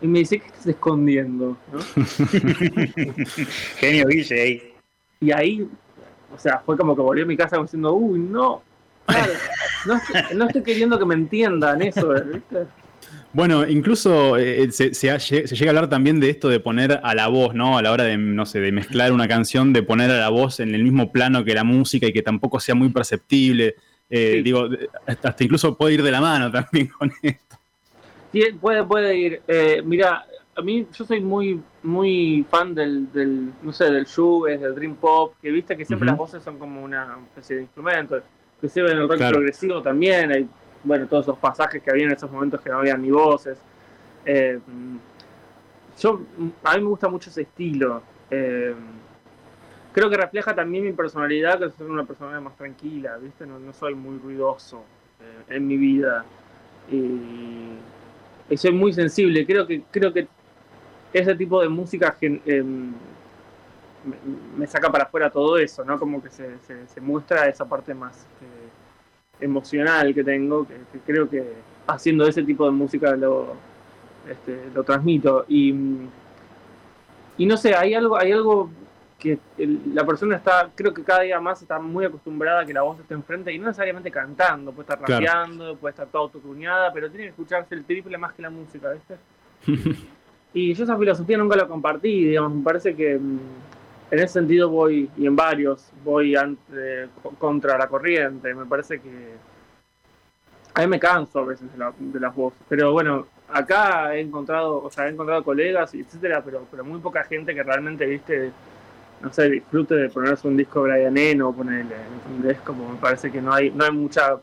Y 0.02 0.08
me 0.08 0.20
dice, 0.20 0.40
¿qué 0.40 0.48
estás 0.48 0.68
escondiendo? 0.68 1.56
¿no? 1.72 1.80
Genio 3.78 4.06
Guille 4.08 4.42
ahí. 4.42 4.74
Y 5.22 5.32
ahí, 5.32 5.70
o 6.36 6.40
sea, 6.40 6.60
fue 6.66 6.78
como 6.78 6.96
que 6.96 7.02
volví 7.02 7.22
a 7.22 7.26
mi 7.26 7.38
casa 7.38 7.58
diciendo, 7.58 7.94
uy, 7.94 8.20
no, 8.20 8.62
claro, 9.06 9.34
no 9.86 9.96
estoy, 9.96 10.38
no 10.38 10.46
estoy 10.46 10.64
queriendo 10.64 10.98
que 11.00 11.06
me 11.06 11.16
entiendan 11.16 11.82
eso, 11.82 12.14
¿viste? 12.14 12.66
Bueno, 13.34 13.68
incluso 13.68 14.38
eh, 14.38 14.72
se, 14.72 14.94
se 14.94 15.10
ha- 15.10 15.20
se 15.20 15.46
llega 15.48 15.72
a 15.72 15.72
hablar 15.72 15.90
también 15.90 16.20
de 16.20 16.30
esto 16.30 16.50
de 16.50 16.60
poner 16.60 17.00
a 17.04 17.16
la 17.16 17.28
voz, 17.30 17.54
¿no? 17.56 17.78
A 17.78 17.82
la 17.82 17.92
hora 17.92 18.04
de, 18.04 18.16
no 18.18 18.46
sé, 18.46 18.60
de 18.60 18.72
mezclar 18.72 19.12
una 19.12 19.28
canción, 19.28 19.74
de 19.74 19.82
poner 19.82 20.12
a 20.12 20.20
la 20.20 20.30
voz 20.30 20.60
en 20.60 20.76
el 20.76 20.84
mismo 20.84 21.12
plano 21.12 21.44
que 21.44 21.54
la 21.56 21.64
música 21.64 22.06
y 22.08 22.14
que 22.14 22.22
tampoco 22.22 22.60
sea 22.60 22.76
muy 22.76 22.90
perceptible. 22.90 23.76
Eh, 24.10 24.34
Sí. 24.36 24.42
Digo, 24.44 24.70
hasta 25.08 25.44
incluso 25.44 25.76
puede 25.76 25.96
ir 25.96 26.04
de 26.04 26.12
la 26.12 26.22
mano 26.22 26.52
también 26.52 26.88
con 26.88 27.12
esto. 27.24 27.58
Sí, 28.32 28.44
puede, 28.62 28.84
puede 28.84 29.18
ir. 29.18 29.42
Eh, 29.48 29.82
mira, 29.84 30.26
a 30.56 30.62
mí 30.62 30.88
yo 30.94 31.04
soy 31.06 31.20
muy 31.22 31.62
muy 31.82 32.46
fan 32.50 32.76
del, 32.76 33.12
del 33.12 33.52
no 33.62 33.72
sé, 33.74 33.92
del 33.92 34.06
shoegaze, 34.06 34.60
del 34.60 34.76
dream 34.76 34.96
pop, 34.96 35.34
que 35.42 35.50
viste 35.52 35.76
que 35.76 35.84
siempre 35.86 36.06
las 36.08 36.18
voces 36.18 36.44
son 36.44 36.60
como 36.60 36.84
una 36.84 37.18
especie 37.30 37.56
de 37.58 37.62
instrumento. 37.64 38.22
Inclusive 38.58 38.92
en 38.92 38.98
el 38.98 39.08
rock 39.10 39.18
Claro. 39.18 39.34
progresivo 39.38 39.82
también 39.82 40.32
hay, 40.32 40.48
bueno, 40.84 41.08
todos 41.08 41.26
esos 41.26 41.38
pasajes 41.38 41.82
que 41.82 41.90
había 41.90 42.06
en 42.06 42.12
esos 42.12 42.32
momentos 42.32 42.62
que 42.62 42.70
no 42.70 42.80
había 42.80 42.96
ni 42.96 43.12
voces. 43.12 43.58
Eh, 44.26 44.60
yo, 46.00 46.22
a 46.64 46.76
mí 46.78 46.84
me 46.84 46.90
gusta 46.90 47.10
mucho 47.10 47.30
ese 47.30 47.42
estilo. 47.42 48.02
Eh, 48.32 48.74
creo 49.92 50.10
que 50.10 50.18
refleja 50.18 50.56
también 50.56 50.86
mi 50.86 50.94
personalidad, 50.94 51.60
que 51.60 51.70
soy 51.72 51.90
una 51.90 52.06
persona 52.06 52.40
más 52.40 52.56
tranquila, 52.56 53.18
¿viste? 53.18 53.46
No, 53.46 53.60
no 53.60 53.74
soy 53.74 53.96
muy 53.96 54.18
ruidoso 54.18 54.84
eh, 55.20 55.56
en 55.56 55.68
mi 55.68 55.78
vida. 55.78 56.26
Y, 56.92 57.74
y 58.50 58.58
soy 58.58 58.72
muy 58.72 58.94
sensible. 58.94 59.46
Creo 59.46 59.68
que, 59.68 59.84
creo 59.92 60.14
que 60.14 60.28
ese 61.14 61.36
tipo 61.36 61.62
de 61.62 61.70
música 61.70 62.16
gen- 62.20 62.42
em, 62.46 62.88
me, 64.06 64.16
me 64.58 64.68
saca 64.68 64.92
para 64.92 65.06
afuera 65.06 65.30
todo 65.30 65.58
eso, 65.58 65.86
¿no? 65.86 65.98
Como 66.00 66.22
que 66.22 66.30
se, 66.30 66.58
se- 66.60 66.88
se 66.88 67.00
muestra 67.02 67.48
esa 67.48 67.66
parte 67.66 67.94
más 67.94 68.18
este, 68.18 69.46
emocional 69.46 70.14
que 70.14 70.24
tengo, 70.24 70.68
que, 70.68 70.76
que 70.92 71.00
creo 71.00 71.30
que 71.30 71.54
haciendo 71.88 72.28
ese 72.28 72.44
tipo 72.44 72.66
de 72.66 72.72
música 72.72 73.16
lo, 73.16 73.56
este, 74.30 74.70
lo 74.74 74.84
transmito. 74.84 75.46
Y, 75.48 75.74
y 77.38 77.46
no 77.46 77.58
sé, 77.58 77.76
hay 77.76 77.94
algo, 77.94 78.18
hay 78.18 78.32
algo 78.32 78.70
que 79.20 79.40
el- 79.58 79.94
la 79.96 80.06
persona 80.06 80.36
está, 80.36 80.70
creo 80.76 80.94
que 80.94 81.04
cada 81.04 81.22
día 81.22 81.40
más 81.40 81.62
está 81.62 81.80
muy 81.80 82.04
acostumbrada 82.06 82.62
a 82.62 82.66
que 82.66 82.74
la 82.74 82.82
voz 82.82 83.00
esté 83.00 83.14
enfrente 83.14 83.54
y 83.54 83.58
no 83.58 83.68
necesariamente 83.68 84.12
cantando, 84.12 84.72
puede 84.74 84.84
estar 84.90 84.98
Claro. 85.00 85.14
rapeando, 85.26 85.78
puede 85.78 85.92
estar 85.92 86.08
toda 86.08 86.26
autotuneada, 86.26 86.92
pero 86.92 87.10
tiene 87.10 87.26
que 87.26 87.30
escucharse 87.30 87.74
el 87.76 87.86
triple 87.86 88.18
más 88.18 88.34
que 88.34 88.42
la 88.42 88.50
música, 88.50 88.90
¿viste? 88.92 89.16
y 90.54 90.74
yo 90.74 90.84
esa 90.84 90.98
filosofía 90.98 91.38
nunca 91.38 91.56
la 91.56 91.68
compartí, 91.68 92.26
digamos, 92.26 92.54
me 92.56 92.64
parece 92.64 92.96
que 92.96 93.18
mm, 93.18 93.40
en 94.12 94.20
ese 94.20 94.28
sentido 94.34 94.70
voy, 94.70 95.10
y 95.18 95.26
en 95.26 95.36
varios, 95.36 95.90
voy 96.04 96.36
ante- 96.36 97.08
co- 97.22 97.32
contra 97.40 97.78
la 97.78 97.88
corriente, 97.88 98.54
me 98.54 98.66
parece 98.66 99.00
que 99.00 99.34
a 100.76 100.82
mí 100.82 100.88
me 100.88 101.00
canso 101.00 101.40
a 101.40 101.46
veces 101.46 101.72
de, 101.72 101.78
la- 101.78 101.94
de 101.98 102.20
las 102.20 102.36
voces. 102.36 102.60
Pero 102.70 102.92
bueno, 102.92 103.28
acá 103.52 104.16
he 104.16 104.22
encontrado, 104.22 104.84
o 104.84 104.90
sea, 104.92 105.08
he 105.08 105.12
encontrado 105.12 105.44
colegas, 105.44 105.94
etcétera, 105.94 106.42
pero, 106.44 106.66
pero 106.70 106.84
muy 106.84 107.00
poca 107.00 107.24
gente 107.24 107.54
que 107.54 107.64
realmente, 107.64 108.06
viste, 108.06 108.52
no 109.22 109.32
sé, 109.32 109.50
disfrute 109.50 109.96
de 109.96 110.10
ponerse 110.10 110.48
un 110.48 110.58
disco 110.58 110.82
Brian 110.84 111.16
Eno, 111.18 111.54
ponerle, 111.54 111.96
¿entendés? 112.28 112.60
Como 112.62 112.90
me 112.90 112.98
parece 112.98 113.32
que 113.32 113.42
no 113.42 113.54
hay, 113.54 113.72
no 113.72 113.84
hay 113.86 113.92
mucha, 113.92 114.38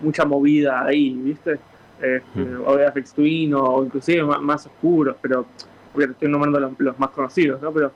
mucha 0.00 0.24
movida 0.24 0.84
ahí, 0.84 1.10
viste. 1.14 1.58
Este, 2.00 2.56
O 2.66 2.76
de 2.76 2.86
Afex 2.86 3.12
Twin, 3.14 3.54
o 3.54 3.82
inclusive 3.84 4.22
más, 4.22 4.40
más 4.42 4.66
oscuros, 4.66 5.16
pero, 5.20 5.46
porque 5.92 6.06
te 6.08 6.12
estoy 6.12 6.28
nombrando 6.28 6.60
los, 6.60 6.72
los 6.78 6.98
más 6.98 7.10
conocidos, 7.10 7.60
¿no? 7.62 7.72
Pero 7.72 7.90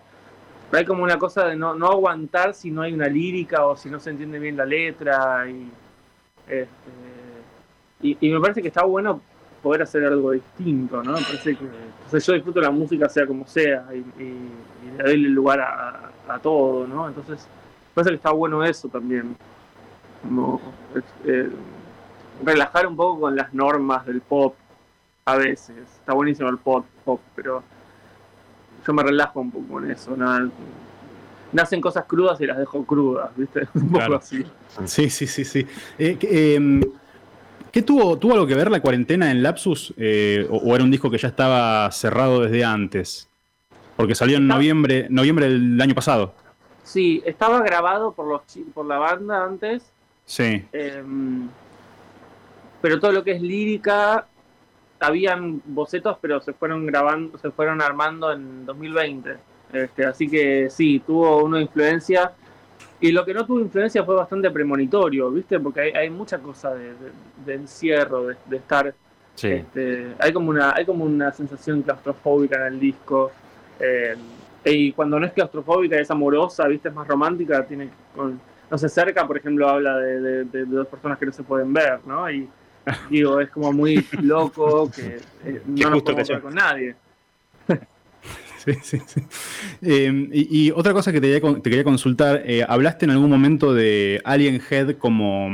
hay 0.73 0.85
como 0.87 1.03
una 1.03 1.19
cosa 1.19 1.47
de 1.47 1.57
no, 1.57 1.75
no 1.75 1.89
aguantar 1.89 2.55
si 2.55 2.71
no 2.71 2.83
hay 2.83 2.95
una 2.95 3.09
lírica 3.09 3.67
o 3.67 3.77
si 3.77 3.91
no 3.91 4.01
se 4.01 4.11
entiende 4.11 4.39
bien 4.39 4.57
la 4.57 4.65
letra 4.65 5.45
y, 5.51 5.69
este, 6.49 6.69
y, 8.03 8.17
y 8.21 8.31
me 8.33 8.41
parece 8.41 8.63
que 8.63 8.69
está 8.69 8.85
bueno 8.85 9.21
poder 9.63 9.83
hacer 9.83 10.05
algo 10.07 10.31
distinto, 10.31 11.03
¿no? 11.03 11.13
Me 11.13 11.21
parece 11.23 11.57
que 11.57 11.67
sea, 12.09 12.19
yo 12.21 12.33
disfruto 12.33 12.61
la 12.61 12.71
música 12.71 13.09
sea 13.09 13.27
como 13.27 13.47
sea 13.47 13.85
y, 13.93 13.99
y- 14.23 14.51
y 14.83 14.97
le 14.97 15.05
doy 15.05 15.17
lugar 15.19 15.61
a, 15.61 16.11
a- 16.29 16.35
a 16.35 16.39
todo, 16.39 16.87
¿no? 16.87 17.07
Entonces, 17.09 17.47
me 17.91 17.95
parece 17.95 18.11
que 18.11 18.17
está 18.17 18.31
bueno 18.31 18.65
eso 18.65 18.89
también. 18.89 19.37
Como, 20.23 20.61
eh, 21.27 21.51
relajar 22.45 22.87
un 22.87 22.97
poco 22.97 23.21
con 23.21 23.37
las 23.37 23.53
normas 23.55 24.07
del 24.07 24.21
pop 24.21 24.55
a 25.25 25.37
veces. 25.37 25.77
Está 25.99 26.13
buenísimo 26.15 26.49
el 26.49 26.59
pop, 26.59 26.85
pop 27.05 27.21
pero 27.35 27.63
yo 28.87 28.93
me 28.93 29.03
relajo 29.03 29.41
un 29.41 29.51
poco 29.51 29.67
con 29.75 29.91
eso. 29.91 30.17
¿no? 30.17 30.51
Nacen 31.53 31.81
cosas 31.81 32.05
crudas 32.07 32.41
y 32.41 32.47
las 32.47 32.59
dejo 32.59 32.85
crudas, 32.85 33.31
¿viste? 33.37 33.67
Un 33.75 33.83
poco 33.89 33.95
Claro. 33.99 34.17
así. 34.17 34.45
Sí, 34.87 35.11
sí, 35.11 35.27
sí, 35.27 35.45
sí. 35.45 35.67
Eh, 35.99 36.17
em, 36.57 36.81
¿Qué 37.73 37.83
tuvo, 37.83 38.17
tuvo 38.19 38.35
algo 38.35 38.47
que 38.47 38.55
ver 38.55 38.71
la 38.71 38.81
cuarentena 38.81 39.31
en 39.31 39.43
Lapsus? 39.43 39.93
Eh, 39.97 40.47
o, 40.51 40.57
o 40.59 40.75
era 40.75 40.83
un 40.85 40.91
disco 40.91 41.11
que 41.11 41.19
ya 41.19 41.29
estaba 41.29 41.91
cerrado 41.93 42.41
desde 42.43 42.65
antes? 42.65 43.29
Porque 43.97 44.15
salió 44.15 44.39
en 44.39 44.47
noviembre, 44.47 45.07
noviembre 45.11 45.49
del 45.49 45.81
año 45.81 45.95
pasado. 45.95 46.35
Sí, 46.85 47.23
estaba 47.27 47.61
grabado 47.63 48.13
por 48.13 48.27
los 48.27 48.43
por 48.73 48.87
la 48.87 48.99
banda 48.99 49.45
antes, 49.45 49.83
Sí. 50.25 50.65
Pero 52.81 52.99
todo 53.01 53.13
lo 53.13 53.25
que 53.25 53.33
es 53.33 53.43
lírica 53.43 54.27
habían 55.01 55.63
bocetos, 55.65 56.19
pero 56.21 56.41
se 56.41 56.53
fueron 56.53 56.87
grabando, 56.87 57.39
se 57.39 57.51
fueron 57.51 57.81
armando 57.81 58.33
en 58.33 58.67
2020. 58.67 59.37
Este, 59.73 60.05
así 60.05 60.29
que 60.29 60.69
sí, 60.71 61.01
tuvo 61.07 61.43
una 61.45 61.61
influencia. 61.61 62.33
Y 63.01 63.13
lo 63.13 63.25
que 63.25 63.33
no 63.33 63.47
tuvo 63.47 63.61
influencia 63.61 64.05
fue 64.05 64.15
bastante 64.15 64.51
premonitorio, 64.51 65.31
¿viste? 65.31 65.59
Porque 65.59 65.81
hay, 65.81 65.91
hay 65.93 66.11
mucha 66.11 66.39
cosa 66.39 66.75
de, 66.75 66.89
de- 66.95 67.13
de 67.47 67.55
encierro, 67.55 68.27
de, 68.27 68.37
de 68.47 68.57
estar 68.57 68.95
Sí. 69.37 69.49
Este, 69.49 70.15
hay 70.19 70.33
como 70.35 70.51
una 70.51 70.75
hay 70.77 70.85
como 70.85 71.05
una 71.05 71.33
sensación 71.33 71.81
claustrofóbica 71.81 72.57
en 72.67 72.75
el 72.75 72.81
disco 72.81 73.31
eh, 73.79 74.15
y 74.67 74.93
cuando 74.93 75.19
no 75.19 75.25
es 75.25 75.33
claustrofóbica 75.33 75.97
es 75.99 76.11
amorosa 76.11 76.67
viste 76.69 76.89
es 76.91 76.95
más 76.95 77.09
romántica 77.09 77.65
tiene 77.65 77.89
con, 78.15 78.39
no 78.71 78.77
se 78.77 78.91
cerca 78.91 79.27
por 79.27 79.39
ejemplo 79.39 79.67
habla 79.67 79.97
de, 79.97 80.21
de- 80.21 80.45
de 80.45 80.65
dos 80.67 80.89
personas 80.89 81.17
que 81.17 81.25
no 81.27 81.33
se 81.33 81.43
pueden 81.43 81.73
ver 81.73 82.01
no 82.07 82.31
y 82.31 82.47
digo 83.11 83.41
es 83.41 83.51
como 83.51 83.73
muy 83.73 84.05
loco 84.23 84.91
que 84.91 85.21
eh, 85.45 85.63
no 85.67 85.91
nos 85.91 86.03
que 86.03 86.05
podemos 86.13 86.29
ver 86.29 86.41
con 86.41 86.55
nadie 86.55 86.95
Sí, 88.65 88.73
sí, 88.83 88.99
sí. 89.07 89.23
Eh, 89.81 90.29
y, 90.33 90.67
y 90.67 90.71
otra 90.71 90.93
cosa 90.93 91.11
que 91.13 91.21
te 91.23 91.29
quería, 91.41 91.55
te 91.63 91.71
quería 91.71 91.83
consultar, 91.85 92.43
eh, 92.45 92.63
hablaste 92.69 93.07
en 93.07 93.13
algún 93.13 93.31
momento 93.31 93.73
de 93.73 94.21
Alien 94.23 94.61
Head 94.71 94.99
como, 94.99 95.49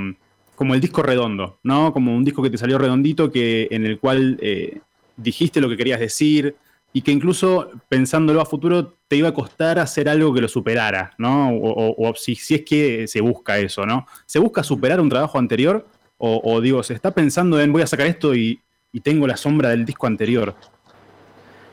como 0.57 0.75
el 0.75 0.81
disco 0.81 1.05
redondo, 1.05 1.61
¿no? 1.63 1.93
Como 1.93 2.17
un 2.17 2.25
disco 2.25 2.43
que 2.43 2.51
te 2.51 2.59
salió 2.59 2.79
redondito, 2.79 3.31
que, 3.31 3.69
en 3.71 3.87
el 3.87 4.01
cual 4.01 4.39
eh, 4.43 4.81
dijiste 5.17 5.61
lo 5.61 5.69
que 5.69 5.77
querías 5.77 6.01
decir 6.01 6.57
y 6.93 7.03
que 7.03 7.13
incluso 7.13 7.71
pensándolo 7.89 8.41
a 8.41 8.45
futuro 8.45 8.95
te 9.07 9.15
iba 9.15 9.29
a 9.29 9.35
costar 9.35 9.79
hacer 9.79 10.09
algo 10.09 10.35
que 10.35 10.41
lo 10.41 10.49
superara, 10.49 11.15
¿no? 11.17 11.51
O, 11.51 11.71
o- 11.93 12.09
o 12.11 12.15
si, 12.17 12.35
si 12.35 12.57
es 12.57 12.63
que 12.63 13.07
se 13.07 13.21
busca 13.21 13.57
eso, 13.59 13.87
¿no? 13.87 14.05
¿Se 14.25 14.41
busca 14.41 14.65
superar 14.65 15.01
un 15.01 15.09
trabajo 15.09 15.39
anterior? 15.39 15.87
O, 16.19 16.41
o 16.45 16.61
digo, 16.61 16.83
se 16.83 16.95
está 16.95 17.11
pensando 17.13 17.61
en 17.61 17.73
voy 17.73 17.83
a 17.83 17.87
sacar 17.87 18.07
esto 18.07 18.35
y, 18.35 18.59
y 18.93 19.01
tengo 19.01 19.27
la 19.27 19.37
sombra 19.37 19.71
del 19.71 19.85
disco 19.85 20.07
anterior. 20.07 20.55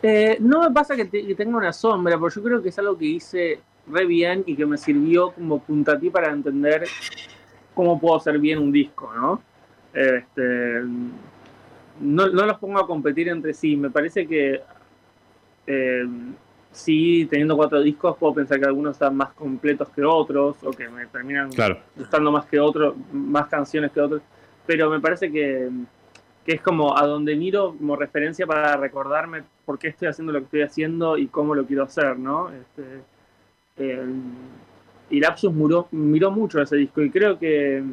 Eh, 0.01 0.37
no 0.41 0.61
me 0.61 0.71
pasa 0.71 0.95
que, 0.95 1.05
te- 1.05 1.25
que 1.25 1.35
tenga 1.35 1.57
una 1.57 1.71
sombra, 1.71 2.15
pero 2.17 2.29
yo 2.29 2.43
creo 2.43 2.61
que 2.61 2.69
es 2.69 2.79
algo 2.79 2.97
que 2.97 3.05
hice 3.05 3.59
re 3.87 4.05
bien 4.05 4.43
y 4.45 4.55
que 4.55 4.65
me 4.65 4.77
sirvió 4.77 5.31
como 5.31 5.59
puntapié 5.63 6.11
para 6.11 6.31
entender 6.31 6.83
cómo 7.73 7.99
puedo 7.99 8.17
hacer 8.17 8.37
bien 8.37 8.59
un 8.59 8.71
disco, 8.71 9.11
¿no? 9.15 9.41
Este, 9.93 10.81
no, 12.01 12.27
no 12.27 12.45
los 12.45 12.57
pongo 12.57 12.79
a 12.79 12.87
competir 12.87 13.29
entre 13.29 13.53
sí. 13.53 13.77
Me 13.77 13.89
parece 13.89 14.27
que 14.27 14.61
eh, 15.67 16.03
sí, 16.71 17.25
teniendo 17.29 17.55
cuatro 17.55 17.81
discos, 17.81 18.17
puedo 18.17 18.33
pensar 18.33 18.59
que 18.59 18.65
algunos 18.65 18.93
están 18.93 19.15
más 19.15 19.31
completos 19.33 19.87
que 19.89 20.03
otros 20.03 20.57
o 20.63 20.71
que 20.71 20.89
me 20.89 21.05
terminan 21.07 21.49
Claro. 21.51 21.79
gustando 21.95 22.31
más 22.31 22.45
que 22.45 22.59
otros, 22.59 22.95
más 23.13 23.47
canciones 23.47 23.91
que 23.91 24.01
otros, 24.01 24.21
pero 24.65 24.89
me 24.89 24.99
parece 24.99 25.31
que, 25.31 25.69
que 26.45 26.53
es 26.53 26.61
como 26.61 26.97
a 26.97 27.05
donde 27.05 27.35
miro 27.35 27.75
como 27.77 27.95
referencia 27.95 28.45
para 28.47 28.75
recordarme 28.77 29.43
por 29.65 29.77
qué 29.79 29.89
estoy 29.89 30.07
haciendo 30.07 30.33
lo 30.33 30.39
que 30.39 30.45
estoy 30.45 30.61
haciendo 30.61 31.17
y 31.17 31.27
cómo 31.27 31.55
lo 31.55 31.65
quiero 31.65 31.83
hacer, 31.83 32.17
¿no? 32.17 32.49
Este, 32.49 32.83
eh, 33.77 34.05
y 35.09 35.19
Lapsus 35.19 35.53
miró, 35.53 35.87
miró 35.91 36.31
mucho 36.31 36.61
ese 36.61 36.75
disco 36.77 37.01
y 37.01 37.09
creo 37.09 37.37
que 37.37 37.83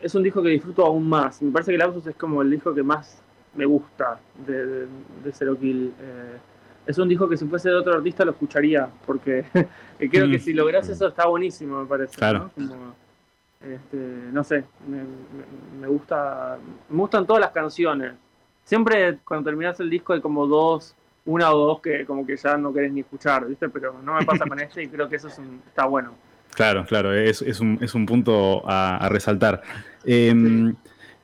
es 0.00 0.14
un 0.14 0.22
disco 0.22 0.42
que 0.42 0.48
disfruto 0.50 0.84
aún 0.84 1.08
más. 1.08 1.40
Me 1.42 1.50
parece 1.52 1.72
que 1.72 1.78
Lapsus 1.78 2.06
es 2.08 2.16
como 2.16 2.42
el 2.42 2.50
disco 2.50 2.74
que 2.74 2.82
más 2.82 3.22
me 3.54 3.64
gusta 3.66 4.18
de, 4.46 4.66
de, 4.66 4.86
de 5.24 5.32
Zero 5.32 5.58
Kill. 5.58 5.92
Eh, 6.00 6.36
es 6.86 6.98
un 6.98 7.08
disco 7.08 7.28
que 7.28 7.36
si 7.36 7.46
fuese 7.46 7.68
de 7.68 7.76
otro 7.76 7.94
artista 7.94 8.24
lo 8.24 8.32
escucharía, 8.32 8.88
porque 9.06 9.44
creo 9.98 10.28
que 10.28 10.38
Mm. 10.38 10.40
si 10.40 10.52
logras 10.52 10.88
eso 10.88 11.06
está 11.08 11.26
buenísimo, 11.28 11.80
me 11.82 11.86
parece. 11.86 12.16
Claro. 12.16 12.50
¿no? 12.56 12.68
Como, 12.68 12.94
este, 13.64 13.96
no 14.32 14.42
sé, 14.44 14.64
me, 14.88 14.98
me- 15.80 15.86
gusta, 15.88 16.58
me 16.88 16.96
gustan 16.98 17.26
todas 17.26 17.40
las 17.40 17.50
canciones. 17.50 18.12
Siempre 18.64 19.18
cuando 19.24 19.50
terminas 19.50 19.78
el 19.80 19.90
disco 19.90 20.12
hay 20.12 20.20
como 20.20 20.46
dos, 20.46 20.94
una 21.24 21.52
o 21.52 21.58
dos 21.66 21.80
que 21.80 22.04
como 22.06 22.24
que 22.26 22.36
ya 22.36 22.56
no 22.56 22.72
querés 22.72 22.92
ni 22.92 23.00
escuchar, 23.00 23.46
¿viste? 23.46 23.68
Pero 23.68 24.00
no 24.02 24.14
me 24.14 24.24
pasa 24.24 24.46
con 24.46 24.58
este 24.60 24.82
y 24.84 24.88
creo 24.88 25.08
que 25.08 25.16
eso 25.16 25.28
es 25.28 25.38
un- 25.38 25.60
está 25.66 25.84
bueno. 25.86 26.12
Claro, 26.54 26.84
claro, 26.84 27.12
es, 27.14 27.40
es 27.42 27.60
un, 27.60 27.78
es 27.80 27.94
un 27.94 28.04
punto 28.06 28.62
a, 28.68 28.96
a 28.98 29.08
resaltar. 29.08 29.62
Eh, 30.04 30.72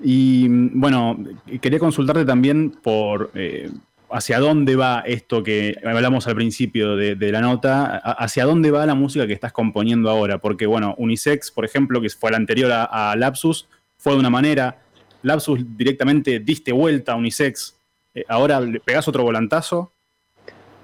y 0.00 0.46
bueno, 0.48 1.16
quería 1.60 1.78
consultarte 1.78 2.24
también 2.24 2.70
por 2.70 3.30
eh, 3.34 3.70
hacia 4.10 4.38
dónde 4.38 4.76
va 4.76 5.00
esto 5.06 5.42
que 5.42 5.76
hablamos 5.84 6.26
al 6.26 6.34
principio 6.34 6.96
de, 6.96 7.32
la 7.32 7.40
nota, 7.40 7.96
hacia 7.96 8.44
dónde 8.44 8.70
va 8.70 8.86
la 8.86 8.94
música 8.94 9.26
que 9.26 9.32
estás 9.32 9.52
componiendo 9.52 10.10
ahora, 10.10 10.38
porque 10.38 10.66
bueno, 10.66 10.94
Unisex, 10.98 11.50
por 11.50 11.64
ejemplo, 11.64 12.00
que 12.00 12.08
fue 12.10 12.30
la 12.30 12.36
anterior 12.36 12.70
a, 12.72 13.10
a 13.12 13.16
Lapsus, 13.16 13.68
fue 13.96 14.14
de 14.14 14.20
una 14.20 14.30
manera, 14.30 14.78
Lapsus 15.22 15.60
directamente 15.76 16.38
diste 16.40 16.72
vuelta 16.72 17.12
a 17.12 17.16
Unisex, 17.16 17.74
Eh, 18.14 18.24
ahora 18.26 18.60
le 18.60 18.80
pegás 18.80 19.06
otro 19.06 19.22
volantazo. 19.22 19.92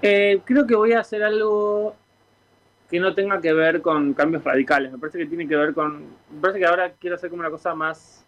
Eh, 0.03 0.41
creo 0.45 0.67
que 0.67 0.75
voy 0.75 0.93
a 0.93 1.01
hacer 1.01 1.23
algo 1.23 1.97
que 2.91 3.01
no 3.01 3.15
tenga 3.15 3.41
que 3.41 3.53
ver 3.53 3.81
con 3.81 4.13
cambios 4.13 4.45
radicales. 4.45 4.93
Me 4.93 4.99
parece 4.99 5.19
que 5.19 5.27
tiene 5.27 5.49
que 5.49 5.57
ver 5.57 5.73
con. 5.73 6.01
Me 6.31 6.41
parece 6.41 6.59
que 6.59 6.67
ahora 6.67 6.93
quiero 6.93 7.17
hacer 7.17 7.31
como 7.31 7.41
una 7.41 7.51
cosa 7.51 7.75
más. 7.75 8.25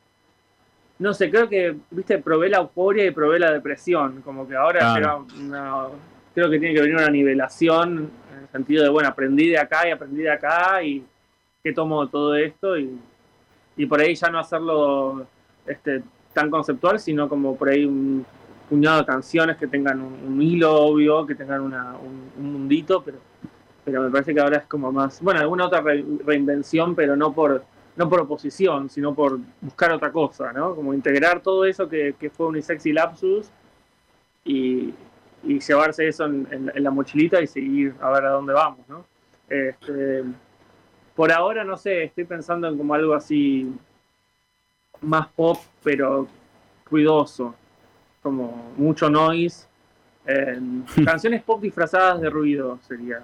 No 0.98 1.12
sé, 1.12 1.30
creo 1.30 1.48
que, 1.48 1.76
viste, 1.90 2.18
probé 2.18 2.48
la 2.48 2.58
euforia 2.58 3.04
y 3.04 3.10
probé 3.10 3.38
la 3.38 3.52
depresión. 3.52 4.22
Como 4.22 4.48
que 4.48 4.56
ahora 4.56 4.80
Claro. 4.80 4.96
era 4.96 5.16
una- 5.44 5.86
creo 6.34 6.50
que 6.50 6.58
tiene 6.58 6.74
que 6.74 6.80
venir 6.80 6.96
una 6.96 7.10
nivelación 7.10 8.10
en 8.34 8.42
el 8.42 8.48
sentido 8.48 8.82
de, 8.82 8.88
bueno, 8.90 9.08
aprendí 9.08 9.48
de 9.50 9.58
acá 9.58 9.86
y 9.86 9.90
aprendí 9.90 10.22
de 10.22 10.30
acá 10.30 10.82
y 10.82 11.04
que 11.62 11.72
tomo 11.72 12.04
de 12.04 12.10
todo 12.10 12.34
esto 12.36 12.78
y, 12.78 12.98
y 13.76 13.86
por 13.86 14.00
ahí 14.00 14.14
ya 14.14 14.28
no 14.30 14.38
hacerlo 14.38 15.26
este, 15.66 16.02
tan 16.32 16.50
conceptual, 16.50 16.98
sino 16.98 17.28
como 17.28 17.56
por 17.56 17.68
ahí 17.68 17.84
un 17.84 18.24
puñado 18.68 19.00
de 19.00 19.06
canciones 19.06 19.56
que 19.58 19.66
tengan 19.66 20.00
un, 20.00 20.12
un 20.26 20.42
hilo 20.42 20.74
obvio, 20.74 21.26
que 21.26 21.34
tengan 21.34 21.60
una- 21.60 21.94
un, 21.96 22.30
un 22.38 22.52
mundito, 22.52 23.02
pero, 23.02 23.18
pero 23.84 24.02
me 24.02 24.10
parece 24.10 24.32
que 24.34 24.40
ahora 24.40 24.58
es 24.58 24.64
como 24.66 24.90
más, 24.92 25.20
bueno, 25.22 25.40
alguna 25.40 25.66
otra 25.66 25.80
re- 25.82 26.04
reinvención, 26.24 26.94
pero 26.94 27.16
no 27.16 27.32
por, 27.32 27.64
no 27.96 28.08
por 28.08 28.20
oposición, 28.20 28.88
sino 28.90 29.14
por 29.14 29.38
buscar 29.60 29.90
otra 29.92 30.12
cosa, 30.12 30.52
¿no? 30.52 30.74
Como 30.74 30.92
integrar 30.94 31.40
todo 31.40 31.64
eso 31.64 31.88
que, 31.88 32.14
que 32.18 32.30
fue 32.30 32.46
Unisex 32.46 32.86
y 32.86 32.92
Lapsus 32.92 33.48
y, 34.44 34.94
y 35.42 35.58
llevarse 35.60 36.06
eso 36.08 36.24
en, 36.26 36.46
en- 36.50 36.72
en 36.74 36.82
la 36.84 36.90
mochilita 36.90 37.40
y 37.40 37.46
seguir 37.46 37.94
a 38.00 38.10
ver 38.10 38.24
a 38.26 38.30
dónde 38.30 38.52
vamos, 38.52 38.86
¿no? 38.88 39.04
Este, 39.48 40.24
por 41.14 41.32
ahora, 41.32 41.64
no 41.64 41.76
sé, 41.76 42.04
estoy 42.04 42.24
pensando 42.24 42.68
en 42.68 42.76
como 42.76 42.94
algo 42.94 43.14
así 43.14 43.72
más 45.00 45.28
pop, 45.28 45.58
pero 45.82 46.26
ruidoso, 46.90 47.54
como 48.22 48.72
mucho 48.76 49.08
noise. 49.08 49.66
eh, 50.26 50.60
canciones 51.04 51.42
pop 51.42 51.60
disfrazadas 51.62 52.20
de 52.20 52.28
ruido 52.30 52.78
sería. 52.86 53.22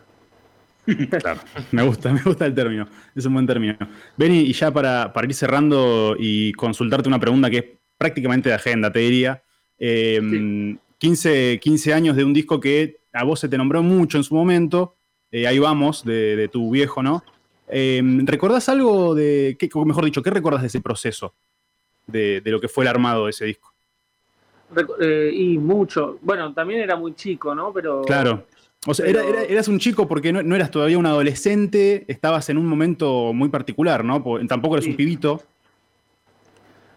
Claro, 1.20 1.40
me 1.70 1.82
gusta, 1.82 2.12
me 2.12 2.22
gusta 2.22 2.46
el 2.46 2.54
término. 2.54 2.88
Es 3.14 3.24
un 3.26 3.34
buen 3.34 3.46
término. 3.46 3.76
Benny, 4.16 4.40
y 4.40 4.52
ya 4.52 4.72
para, 4.72 5.12
para 5.12 5.26
ir 5.26 5.34
cerrando 5.34 6.16
y 6.18 6.52
consultarte 6.54 7.08
una 7.08 7.20
pregunta 7.20 7.50
que 7.50 7.58
es 7.58 7.64
prácticamente 7.96 8.48
de 8.48 8.54
agenda, 8.56 8.90
te 8.92 8.98
diría. 9.00 9.42
Eh, 9.78 10.76
15, 10.98 11.58
15 11.60 11.94
años 11.94 12.16
de 12.16 12.24
un 12.24 12.32
disco 12.32 12.60
que 12.60 13.00
a 13.12 13.24
vos 13.24 13.40
se 13.40 13.48
te 13.48 13.58
nombró 13.58 13.82
mucho 13.82 14.18
en 14.18 14.24
su 14.24 14.34
momento. 14.34 14.94
eh, 15.30 15.46
ahí 15.46 15.58
vamos, 15.58 16.04
de, 16.04 16.36
de 16.36 16.48
tu 16.48 16.70
viejo, 16.70 17.02
¿no? 17.02 17.24
Eh, 17.68 18.02
¿Recordás 18.24 18.68
algo 18.68 19.14
de, 19.14 19.56
qué, 19.58 19.68
mejor 19.84 20.04
dicho, 20.04 20.22
qué 20.22 20.30
recordás 20.30 20.60
de 20.60 20.66
ese 20.68 20.80
proceso? 20.80 21.34
De, 22.06 22.40
de 22.40 22.50
lo 22.50 22.60
que 22.60 22.68
fue 22.68 22.84
el 22.84 22.88
armado 22.88 23.24
de 23.24 23.30
ese 23.30 23.46
disco. 23.46 23.72
Eh, 25.00 25.30
y 25.32 25.58
mucho. 25.58 26.18
Bueno, 26.22 26.52
también 26.52 26.80
era 26.80 26.96
muy 26.96 27.14
chico, 27.14 27.54
¿no? 27.54 27.72
Pero. 27.72 28.02
Claro. 28.02 28.46
O 28.86 28.94
sea, 28.94 29.06
Pero- 29.06 29.20
era- 29.20 29.28
era- 29.30 29.42
eras 29.44 29.68
un 29.68 29.78
chico 29.78 30.08
porque 30.08 30.32
no, 30.32 30.42
no 30.42 30.56
eras 30.56 30.70
todavía 30.70 30.98
un 30.98 31.06
adolescente, 31.06 32.04
estabas 32.08 32.48
en 32.50 32.58
un 32.58 32.66
momento 32.66 33.32
muy 33.32 33.48
particular, 33.48 34.04
¿no? 34.04 34.22
Tampoco 34.48 34.74
eres 34.74 34.84
Sí. 34.86 34.90
un 34.90 34.96
pibito. 34.96 35.40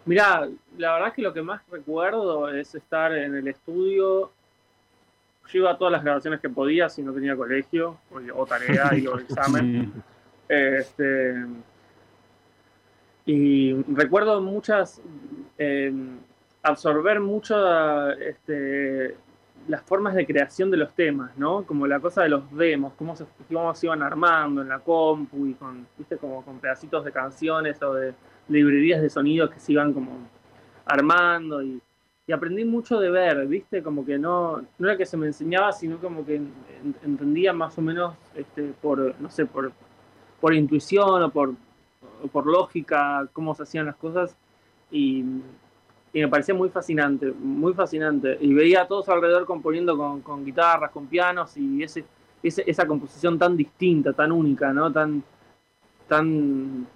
Mirá, 0.05 0.47
la 0.77 0.93
verdad 0.93 1.07
es 1.09 1.13
que 1.15 1.21
lo 1.21 1.33
que 1.33 1.41
más 1.41 1.61
recuerdo 1.71 2.49
es 2.53 2.73
estar 2.75 3.11
en 3.15 3.35
el 3.35 3.47
estudio. 3.47 4.31
Yo 5.51 5.59
iba 5.59 5.71
a 5.71 5.77
todas 5.77 5.91
las 5.91 6.03
grabaciones 6.03 6.39
que 6.39 6.49
podía 6.49 6.89
si 6.89 7.03
no 7.03 7.13
tenía 7.13 7.35
colegio 7.35 7.97
o, 8.11 8.41
o 8.41 8.45
tarea 8.45 8.91
y 8.97 9.05
o 9.07 9.19
examen. 9.19 9.91
Este, 10.49 11.35
y 13.25 13.73
recuerdo 13.93 14.41
muchas, 14.41 15.01
eh, 15.57 15.91
absorber 16.61 17.19
mucho 17.19 18.11
este, 18.11 19.15
las 19.67 19.81
formas 19.83 20.13
de 20.13 20.25
creación 20.25 20.69
de 20.69 20.77
los 20.77 20.93
temas, 20.93 21.35
¿no? 21.37 21.63
Como 21.63 21.87
la 21.87 21.99
cosa 21.99 22.23
de 22.23 22.29
los 22.29 22.51
demos, 22.55 22.93
cómo 22.93 23.15
se, 23.15 23.25
cómo 23.51 23.73
se 23.73 23.87
iban 23.87 24.03
armando 24.03 24.61
en 24.61 24.69
la 24.69 24.79
compu 24.79 25.47
y 25.47 25.53
con, 25.55 25.87
viste, 25.97 26.17
como 26.17 26.43
con 26.43 26.59
pedacitos 26.59 27.03
de 27.03 27.11
canciones 27.11 27.81
o 27.81 27.93
de 27.93 28.13
librerías 28.47 29.01
de 29.01 29.09
sonidos 29.09 29.49
que 29.49 29.59
se 29.59 29.71
iban 29.71 29.91
como 29.93 30.11
armando 30.85 31.63
y, 31.63 31.81
y 32.27 32.31
aprendí 32.31 32.63
mucho 32.65 32.99
de 32.99 33.09
ver, 33.09 33.47
viste, 33.47 33.81
como 33.81 34.05
que 34.05 34.17
no, 34.19 34.63
no 34.77 34.87
era 34.87 34.97
que 34.97 35.05
se 35.05 35.17
me 35.17 35.27
enseñaba, 35.27 35.71
sino 35.71 35.97
como 35.99 36.25
que 36.25 36.35
en- 36.35 36.53
entendía 37.03 37.53
más 37.53 37.77
o 37.77 37.81
menos 37.81 38.15
este, 38.35 38.73
por, 38.81 39.19
no 39.19 39.29
sé, 39.29 39.45
por, 39.45 39.71
por 40.39 40.53
intuición 40.53 41.23
o 41.23 41.29
por, 41.31 41.53
o 42.23 42.27
por 42.27 42.45
lógica 42.45 43.27
cómo 43.33 43.55
se 43.55 43.63
hacían 43.63 43.87
las 43.87 43.95
cosas 43.95 44.35
y, 44.91 45.23
y 46.15 46.21
me 46.21 46.29
parecía 46.29 46.55
muy 46.55 46.69
fascinante, 46.69 47.29
muy 47.29 47.73
fascinante. 47.73 48.37
Y 48.39 48.53
veía 48.53 48.83
a 48.83 48.87
todos 48.87 49.09
alrededor 49.09 49.45
componiendo 49.45 49.97
con, 49.97 50.21
con 50.21 50.45
guitarras, 50.45 50.89
con 50.91 51.07
pianos 51.07 51.57
y 51.57 51.83
ese, 51.83 52.05
ese- 52.41 52.63
esa 52.65 52.87
composición 52.87 53.37
tan 53.37 53.57
distinta, 53.57 54.13
tan 54.13 54.31
única, 54.31 54.71
¿no? 54.71 54.89
Tan, 54.93 55.21
tan 56.07 56.87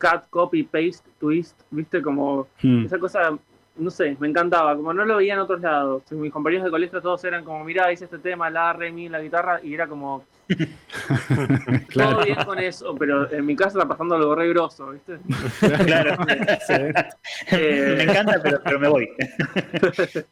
cut, 0.00 0.28
copy, 0.28 0.64
paste, 0.64 1.08
twist, 1.20 1.60
viste, 1.70 2.02
como 2.02 2.48
Hmm. 2.62 2.84
esa 2.84 2.98
cosa, 2.98 3.38
no 3.76 3.90
sé, 3.90 4.16
me 4.20 4.28
encantaba, 4.28 4.76
como 4.76 4.92
no 4.94 5.04
lo 5.04 5.16
veía 5.16 5.34
en 5.34 5.40
otros 5.40 5.60
lados. 5.60 6.02
Mis 6.12 6.32
compañeros 6.32 6.64
de 6.64 6.70
colegio 6.70 7.00
todos 7.02 7.22
eran 7.24 7.44
como, 7.44 7.64
mirá, 7.64 7.92
hice 7.92 8.04
este 8.04 8.18
tema, 8.18 8.48
la, 8.50 8.72
re, 8.72 8.92
mi, 8.92 9.08
la 9.08 9.20
guitarra, 9.20 9.60
y 9.62 9.74
era 9.74 9.86
como, 9.88 10.24
Claro. 11.88 12.16
todo 12.16 12.24
bien 12.24 12.38
con 12.44 12.58
eso, 12.58 12.94
pero 12.96 13.30
en 13.32 13.44
mi 13.46 13.56
casa 13.56 13.78
está 13.78 13.88
pasando 13.88 14.14
algo 14.16 14.34
re 14.34 14.48
grosso, 14.48 14.90
¿viste? 14.90 15.18
Claro. 15.84 16.16
Eh, 17.52 17.94
me 17.98 18.04
encanta, 18.04 18.40
pero, 18.42 18.60
pero 18.64 18.78
me 18.80 18.88
voy. 18.88 19.08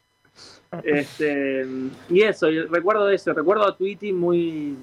Este, 0.84 1.66
y 2.08 2.22
eso, 2.22 2.48
y 2.48 2.60
recuerdo 2.62 3.08
eso, 3.10 3.32
recuerdo 3.34 3.64
a 3.68 3.76
Tweety 3.76 4.12
muy, 4.12 4.76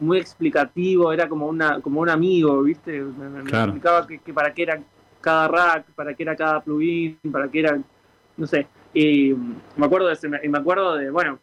muy 0.00 0.18
explicativo, 0.18 1.12
era 1.12 1.28
como 1.28 1.46
una, 1.46 1.80
como 1.80 2.00
un 2.00 2.10
amigo, 2.10 2.62
¿viste? 2.62 3.00
Me, 3.00 3.28
me- 3.28 3.42
me 3.42 3.48
Claro. 3.48 3.66
explicaba 3.72 4.06
que, 4.06 4.18
que 4.18 4.32
para 4.34 4.52
qué 4.52 4.62
era 4.64 4.80
cada 5.20 5.48
rack, 5.48 5.86
para 5.94 6.14
qué 6.14 6.22
era 6.22 6.36
cada 6.36 6.60
plugin, 6.60 7.18
para 7.32 7.48
qué 7.48 7.60
era, 7.60 7.78
no 8.36 8.46
sé. 8.46 8.66
Y 8.94 9.34
me 9.76 9.86
acuerdo 9.86 10.08
de 10.08 10.14
ese, 10.14 10.28
y 10.42 10.48
me 10.48 10.58
acuerdo 10.58 10.96
de, 10.96 11.10
bueno, 11.10 11.38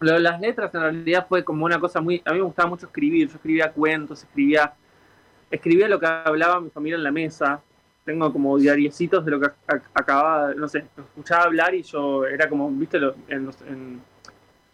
lo 0.00 0.12
de 0.14 0.20
las 0.20 0.40
letras 0.40 0.74
en 0.74 0.80
realidad 0.80 1.26
fue 1.28 1.44
como 1.44 1.64
una 1.64 1.78
cosa 1.78 2.00
muy, 2.00 2.22
a 2.24 2.32
mí 2.32 2.38
me 2.38 2.44
gustaba 2.44 2.68
mucho 2.68 2.86
escribir, 2.86 3.28
yo 3.28 3.36
escribía 3.36 3.70
cuentos, 3.72 4.22
escribía, 4.22 4.74
escribía 5.50 5.88
lo 5.88 6.00
que 6.00 6.06
hablaba 6.06 6.60
mi 6.60 6.70
familia 6.70 6.96
en 6.96 7.04
la 7.04 7.12
mesa, 7.12 7.62
tengo 8.04 8.32
como 8.32 8.58
diariecitos 8.58 9.24
de 9.24 9.30
lo 9.30 9.40
que 9.40 9.46
ac- 9.46 9.82
acababa, 9.94 10.54
no 10.54 10.66
sé, 10.68 10.86
escuchaba 10.96 11.44
hablar 11.44 11.74
y 11.74 11.82
yo 11.82 12.26
era 12.26 12.48
como, 12.48 12.68
viste, 12.70 12.98
en 13.28 13.46
los, 13.46 13.56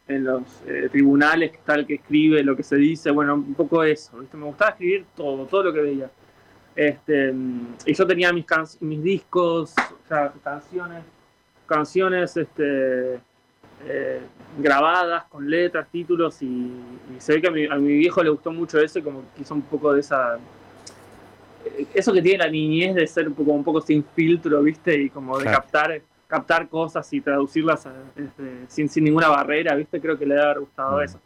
en 0.08 0.24
los 0.24 0.42
eh, 0.66 0.88
tribunales 0.90 1.50
que 1.50 1.58
está 1.58 1.74
el 1.74 1.86
que 1.86 1.96
escribe 1.96 2.42
lo 2.42 2.56
que 2.56 2.62
se 2.62 2.76
dice, 2.76 3.10
bueno, 3.10 3.34
un 3.34 3.54
poco 3.54 3.82
eso, 3.84 4.18
¿viste? 4.18 4.36
me 4.36 4.46
gustaba 4.46 4.70
escribir 4.70 5.04
todo, 5.14 5.44
todo 5.46 5.64
lo 5.64 5.72
que 5.72 5.80
veía. 5.80 6.10
Este, 6.78 7.34
y 7.86 7.92
yo 7.92 8.06
tenía 8.06 8.32
mis, 8.32 8.44
can- 8.44 8.64
mis 8.78 9.02
discos, 9.02 9.74
o 9.76 10.08
sea, 10.08 10.32
canciones, 10.44 11.02
canciones 11.66 12.36
este, 12.36 13.14
eh, 13.84 14.20
grabadas 14.56 15.24
con 15.24 15.50
letras, 15.50 15.88
títulos, 15.90 16.40
y, 16.40 16.46
y 16.46 17.16
se 17.18 17.32
ve 17.34 17.40
que 17.42 17.48
a 17.48 17.50
mi, 17.50 17.66
a 17.66 17.74
mi 17.74 17.94
viejo 17.94 18.22
le 18.22 18.30
gustó 18.30 18.52
mucho 18.52 18.78
eso, 18.78 19.00
y 19.00 19.02
como 19.02 19.22
que 19.34 19.42
hizo 19.42 19.54
un 19.54 19.62
poco 19.62 19.92
de 19.92 19.98
esa 20.02 20.38
eh, 21.64 21.86
eso 21.94 22.12
que 22.12 22.22
tiene 22.22 22.44
la 22.44 22.48
niñez 22.48 22.94
de 22.94 23.08
ser 23.08 23.26
un 23.26 23.34
poco, 23.34 23.50
un 23.50 23.64
poco 23.64 23.80
sin 23.80 24.04
filtro, 24.14 24.62
¿viste? 24.62 24.94
Y 25.02 25.10
como 25.10 25.36
de 25.36 25.46
Claro. 25.46 25.58
captar, 25.62 26.00
captar 26.28 26.68
cosas 26.68 27.12
y 27.12 27.20
traducirlas 27.20 27.86
a- 27.86 27.92
este, 28.14 28.66
sin, 28.68 28.88
sin 28.88 29.02
ninguna 29.02 29.26
barrera, 29.30 29.74
¿viste? 29.74 30.00
Creo 30.00 30.16
que 30.16 30.24
le 30.24 30.34
debe 30.34 30.46
haber 30.46 30.60
gustado 30.60 30.98
Mm. 30.98 31.02
eso. 31.02 31.20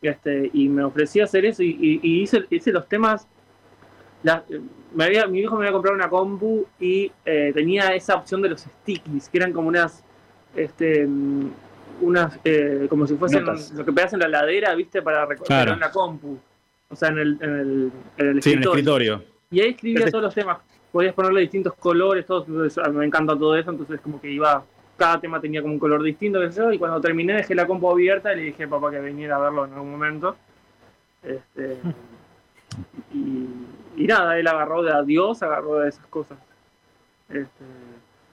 Este, 0.00 0.48
y 0.54 0.70
me 0.70 0.84
ofrecí 0.84 1.20
a 1.20 1.24
hacer 1.24 1.44
eso 1.44 1.62
y, 1.62 1.68
y- 1.78 2.00
y 2.02 2.22
hice, 2.22 2.46
hice 2.48 2.72
los 2.72 2.88
temas. 2.88 3.28
La- 4.22 4.44
me 4.94 5.04
había, 5.04 5.26
mi 5.26 5.38
viejo 5.38 5.56
me 5.56 5.62
había 5.62 5.72
comprado 5.72 5.96
una 5.96 6.08
compu 6.08 6.66
y 6.78 7.10
eh, 7.24 7.52
tenía 7.54 7.94
esa 7.94 8.16
opción 8.16 8.42
de 8.42 8.48
los 8.50 8.60
stickies, 8.62 9.28
que 9.28 9.38
eran 9.38 9.52
como 9.52 9.68
unas. 9.68 10.04
Este, 10.54 11.06
mm, 11.06 11.50
unas 12.02 12.38
eh, 12.44 12.86
como 12.88 13.06
si 13.06 13.14
fuesen 13.16 13.44
Notas. 13.44 13.72
lo 13.72 13.84
que 13.84 13.92
pegas 13.92 14.12
en 14.14 14.20
la 14.20 14.28
ladera, 14.28 14.74
¿viste? 14.74 15.02
Para 15.02 15.26
recorrer 15.26 15.46
Claro. 15.46 15.76
la 15.76 15.90
compu. 15.90 16.38
O 16.88 16.96
sea, 16.96 17.10
en 17.10 17.18
el, 17.18 17.38
en 17.40 17.50
el, 17.58 17.92
en 18.16 18.26
el 18.28 18.42
Sí, 18.42 18.52
en 18.52 18.58
el 18.58 18.64
escritorio. 18.64 19.14
escritorio. 19.14 19.22
Y 19.50 19.60
ahí 19.60 19.68
escribía 19.70 19.96
Perfecto. 19.98 20.18
todos 20.18 20.24
los 20.24 20.34
temas. 20.34 20.58
Podías 20.90 21.14
ponerle 21.14 21.42
distintos 21.42 21.74
colores, 21.74 22.26
todos. 22.26 22.48
entonces, 22.48 22.82
mí 22.88 22.96
me 22.96 23.06
encanta 23.06 23.38
todo 23.38 23.54
eso. 23.54 23.70
Entonces, 23.70 24.00
como 24.00 24.20
que 24.20 24.30
iba. 24.30 24.64
Cada 24.96 25.20
tema 25.20 25.40
tenía 25.40 25.60
como 25.62 25.74
un 25.74 25.78
color 25.78 26.02
distinto. 26.02 26.40
qué 26.40 26.50
sé 26.50 26.60
yo, 26.60 26.72
y 26.72 26.78
cuando 26.78 27.00
terminé, 27.00 27.34
dejé 27.34 27.54
la 27.54 27.66
compu 27.66 27.90
abierta 27.90 28.32
y 28.32 28.36
le 28.36 28.42
dije 28.44 28.64
a 28.64 28.68
papá 28.68 28.90
que 28.90 29.00
viniera 29.00 29.36
a 29.36 29.40
verlo 29.40 29.66
en 29.66 29.72
algún 29.74 29.90
momento. 29.92 30.36
Este, 31.22 31.76
y, 33.14 33.46
y 34.02 34.06
nada, 34.06 34.38
él 34.38 34.46
agarró 34.46 34.82
de 34.82 34.92
adiós, 34.92 35.42
agarró 35.42 35.78
de 35.80 35.88
esas 35.90 36.06
cosas. 36.06 36.38
Este, 37.28 37.64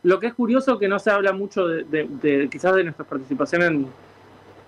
lo 0.03 0.19
que 0.19 0.27
es 0.27 0.34
curioso 0.34 0.80
que 0.80 0.88
no 0.88 0.97
se 0.99 1.12
habla 1.12 1.34
mucho 1.34 1.67
de, 1.67 1.84
de- 1.84 2.08
de- 2.21 2.49
quizás 2.49 2.75
de 2.75 2.84
nuestra 2.84 3.06
participación 3.06 3.62
en, 3.63 3.88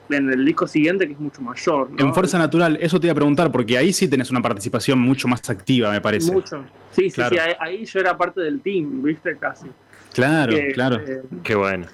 en 0.10 0.30
el 0.32 0.44
disco 0.46 0.68
siguiente, 0.68 1.08
que 1.08 1.14
es 1.14 1.20
mucho 1.20 1.42
mayor. 1.42 1.90
¿no? 1.92 1.98
En 2.06 2.14
Fuerza 2.14 2.38
Natural, 2.38 2.78
eso 2.82 3.00
te 3.00 3.08
iba 3.08 3.12
a 3.14 3.16
preguntar, 3.16 3.52
porque 3.52 3.78
ahí 3.78 3.94
sí 3.94 4.08
tenés 4.08 4.30
una 4.32 4.42
participación 4.42 5.00
mucho 5.00 5.28
más 5.28 5.48
activa, 5.50 5.92
me 5.92 6.02
parece. 6.02 6.32
Mucho. 6.32 6.64
Sí, 6.92 7.10
sí, 7.10 7.16
Claro. 7.16 7.30
sí, 7.36 7.40
ahí, 7.40 7.54
ahí 7.60 7.86
yo 7.86 8.00
era 8.00 8.18
parte 8.18 8.42
del 8.42 8.60
team, 8.62 9.02
¿viste? 9.04 9.38
Casi. 9.38 9.68
Claro, 10.14 10.54
Que, 10.56 10.72
claro. 10.74 10.98
eh, 10.98 11.22
Qué 11.44 11.56
bueno. 11.56 11.86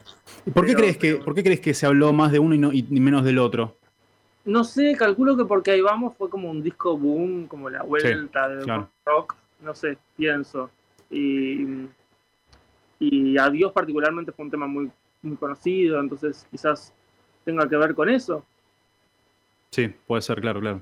¿Y 0.45 0.51
¿Por 0.51 0.65
qué, 0.65 0.71
pero- 0.73 0.79
crees 0.83 0.97
que, 0.97 1.11
pero- 1.13 1.25
¿Por 1.25 1.35
qué 1.35 1.43
crees 1.43 1.59
que 1.59 1.73
se 1.73 1.85
habló 1.85 2.13
más 2.13 2.31
de 2.31 2.39
uno 2.39 2.55
y, 2.55 2.57
no- 2.57 2.71
y 2.73 2.83
menos 2.99 3.23
del 3.23 3.37
otro? 3.37 3.77
No 4.45 4.63
sé, 4.63 4.95
calculo 4.95 5.35
que 5.35 5.45
porque 5.45 5.71
ahí 5.71 5.81
vamos 5.81 6.15
fue 6.15 6.29
como 6.29 6.49
un 6.49 6.61
disco 6.61 6.97
boom, 6.97 7.47
como 7.47 7.69
la 7.69 7.83
vuelta 7.83 8.47
del 8.47 8.63
claro. 8.65 8.89
rock, 9.05 9.35
no 9.61 9.73
sé, 9.73 9.97
pienso. 10.15 10.69
Y, 11.09 11.87
y 12.99 13.37
Adiós 13.37 13.71
particularmente 13.71 14.31
fue 14.31 14.45
un 14.45 14.51
tema 14.51 14.67
muy, 14.67 14.89
muy 15.21 15.35
conocido, 15.37 15.99
entonces 15.99 16.47
quizás 16.49 16.93
tenga 17.43 17.67
que 17.67 17.75
ver 17.77 17.93
con 17.93 18.09
eso. 18.09 18.45
Sí, 19.71 19.93
puede 20.07 20.21
ser, 20.21 20.39
claro, 20.41 20.59
claro. 20.61 20.81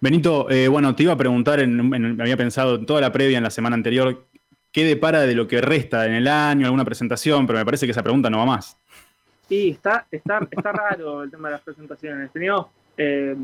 Benito, 0.00 0.48
eh, 0.50 0.68
bueno, 0.68 0.94
te 0.94 1.02
iba 1.02 1.12
a 1.12 1.16
preguntar, 1.16 1.60
en, 1.60 1.92
en- 1.92 2.20
había 2.20 2.36
pensado 2.36 2.76
en 2.76 2.86
toda 2.86 3.00
la 3.00 3.12
previa 3.12 3.38
en 3.38 3.44
la 3.44 3.50
semana 3.50 3.74
anterior, 3.74 4.26
¿qué 4.72 4.84
depara 4.84 5.22
de 5.22 5.34
lo 5.34 5.48
que 5.48 5.60
resta 5.60 6.06
en 6.06 6.14
el 6.14 6.28
año, 6.28 6.66
alguna 6.66 6.84
presentación? 6.84 7.46
Pero 7.46 7.58
me 7.58 7.64
parece 7.64 7.86
que 7.86 7.90
esa 7.92 8.02
pregunta 8.02 8.30
no 8.30 8.38
va 8.38 8.46
más. 8.46 8.78
Sí, 9.48 9.70
está, 9.70 10.06
está, 10.10 10.46
está 10.50 10.72
raro 10.72 11.22
el 11.22 11.30
tema 11.30 11.48
de 11.48 11.52
las 11.52 11.62
presentaciones. 11.62 12.30
Teníamos, 12.30 12.66
eh, 12.98 13.34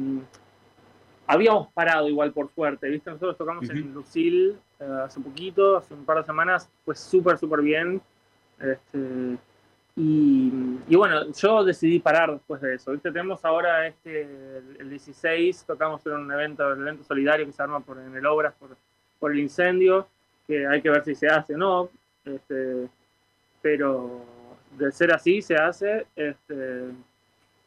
habíamos 1.26 1.68
parado 1.72 2.08
igual 2.10 2.30
por 2.32 2.50
suerte, 2.50 2.90
¿viste? 2.90 3.10
Nosotros 3.10 3.38
tocamos 3.38 3.68
en 3.70 3.94
Lucille 3.94 4.54
eh, 4.80 4.98
hace 5.02 5.18
poquito, 5.20 5.78
hace 5.78 5.94
un 5.94 6.04
par 6.04 6.18
de 6.18 6.24
semanas, 6.24 6.68
fue 6.84 6.94
súper, 6.94 7.38
súper 7.38 7.62
bien. 7.62 8.02
Este, 8.60 9.38
y, 9.96 10.52
y 10.88 10.96
bueno, 10.96 11.32
yo 11.32 11.64
decidí 11.64 12.00
parar 12.00 12.32
después 12.32 12.60
de 12.60 12.74
eso, 12.74 12.92
¿viste? 12.92 13.10
Tenemos 13.10 13.42
ahora 13.46 13.86
este, 13.86 14.22
el, 14.58 14.76
el 14.80 14.90
16, 14.90 15.64
tocamos 15.64 16.04
en 16.04 16.12
un 16.12 16.30
evento, 16.30 16.70
el 16.70 16.82
evento 16.82 17.04
solidario 17.04 17.46
que 17.46 17.52
se 17.52 17.62
arma 17.62 17.80
por, 17.80 17.98
en 17.98 18.14
el 18.14 18.26
Obras 18.26 18.52
por, 18.58 18.76
por 19.18 19.32
el 19.32 19.38
incendio, 19.38 20.06
que 20.46 20.66
hay 20.66 20.82
que 20.82 20.90
ver 20.90 21.02
si 21.02 21.14
se 21.14 21.28
hace 21.28 21.54
o 21.54 21.58
no. 21.58 21.88
Este, 22.26 22.88
pero 23.62 24.33
de 24.78 24.92
ser 24.92 25.12
así 25.12 25.42
se 25.42 25.56
hace. 25.56 26.06
Este, 26.16 26.84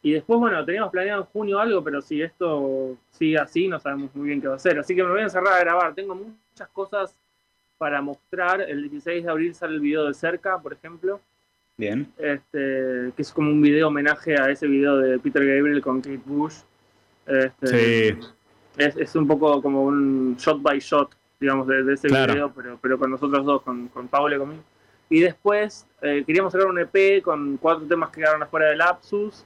Y 0.03 0.13
después, 0.13 0.39
bueno, 0.39 0.63
teníamos 0.63 0.91
planeado 0.91 1.21
en 1.21 1.27
junio 1.27 1.59
algo, 1.59 1.83
pero 1.83 2.01
si 2.01 2.21
esto 2.21 2.95
sigue 3.11 3.37
así, 3.39 3.67
no 3.67 3.79
sabemos 3.79 4.13
muy 4.15 4.27
bien 4.27 4.39
qué 4.41 4.47
va 4.47 4.55
a 4.55 4.59
ser. 4.59 4.79
Así 4.79 4.95
que 4.95 5.03
me 5.03 5.09
voy 5.09 5.19
a 5.21 5.23
encerrar 5.23 5.53
a 5.53 5.59
grabar. 5.59 5.93
Tengo 5.95 6.15
muchas 6.15 6.67
cosas 6.71 7.15
para 7.77 8.01
mostrar. 8.01 8.61
El 8.61 8.83
16 8.89 9.23
de 9.25 9.29
abril 9.29 9.53
sale 9.55 9.73
el 9.73 9.81
video 9.81 10.05
de 10.05 10.13
cerca, 10.13 10.59
por 10.59 10.71
ejemplo. 10.73 11.19
Bien. 11.77 12.07
Este, 12.17 13.11
que 13.15 13.21
es 13.21 13.31
como 13.31 13.49
un 13.49 13.61
video 13.61 13.87
homenaje 13.89 14.39
a 14.39 14.49
ese 14.49 14.67
video 14.67 14.97
de 14.97 15.19
Peter 15.19 15.45
Gabriel 15.45 15.81
con 15.81 15.99
Kate 16.01 16.21
Bush. 16.25 16.55
Este, 17.25 18.13
Sí. 18.15 18.19
es, 18.77 18.95
es 18.95 19.15
un 19.15 19.27
poco 19.27 19.61
como 19.61 19.83
un 19.83 20.35
shot 20.37 20.61
by 20.61 20.79
shot, 20.79 21.09
digamos, 21.39 21.67
de, 21.67 21.83
de 21.83 21.93
ese 21.95 22.07
Claro. 22.07 22.33
video, 22.33 22.51
pero, 22.55 22.79
pero 22.81 22.97
con 22.97 23.11
nosotros 23.11 23.45
dos, 23.45 23.61
con, 23.63 23.87
con 23.89 24.07
Paula 24.07 24.35
y 24.35 24.39
conmigo. 24.39 24.63
Y 25.09 25.21
después 25.21 25.87
eh, 26.01 26.23
queríamos 26.25 26.51
sacar 26.51 26.67
un 26.67 26.79
EP 26.79 27.21
con 27.23 27.57
cuatro 27.57 27.85
temas 27.87 28.09
que 28.09 28.21
quedaron 28.21 28.43
afuera 28.43 28.67
del 28.67 28.77
Lapsus. 28.79 29.45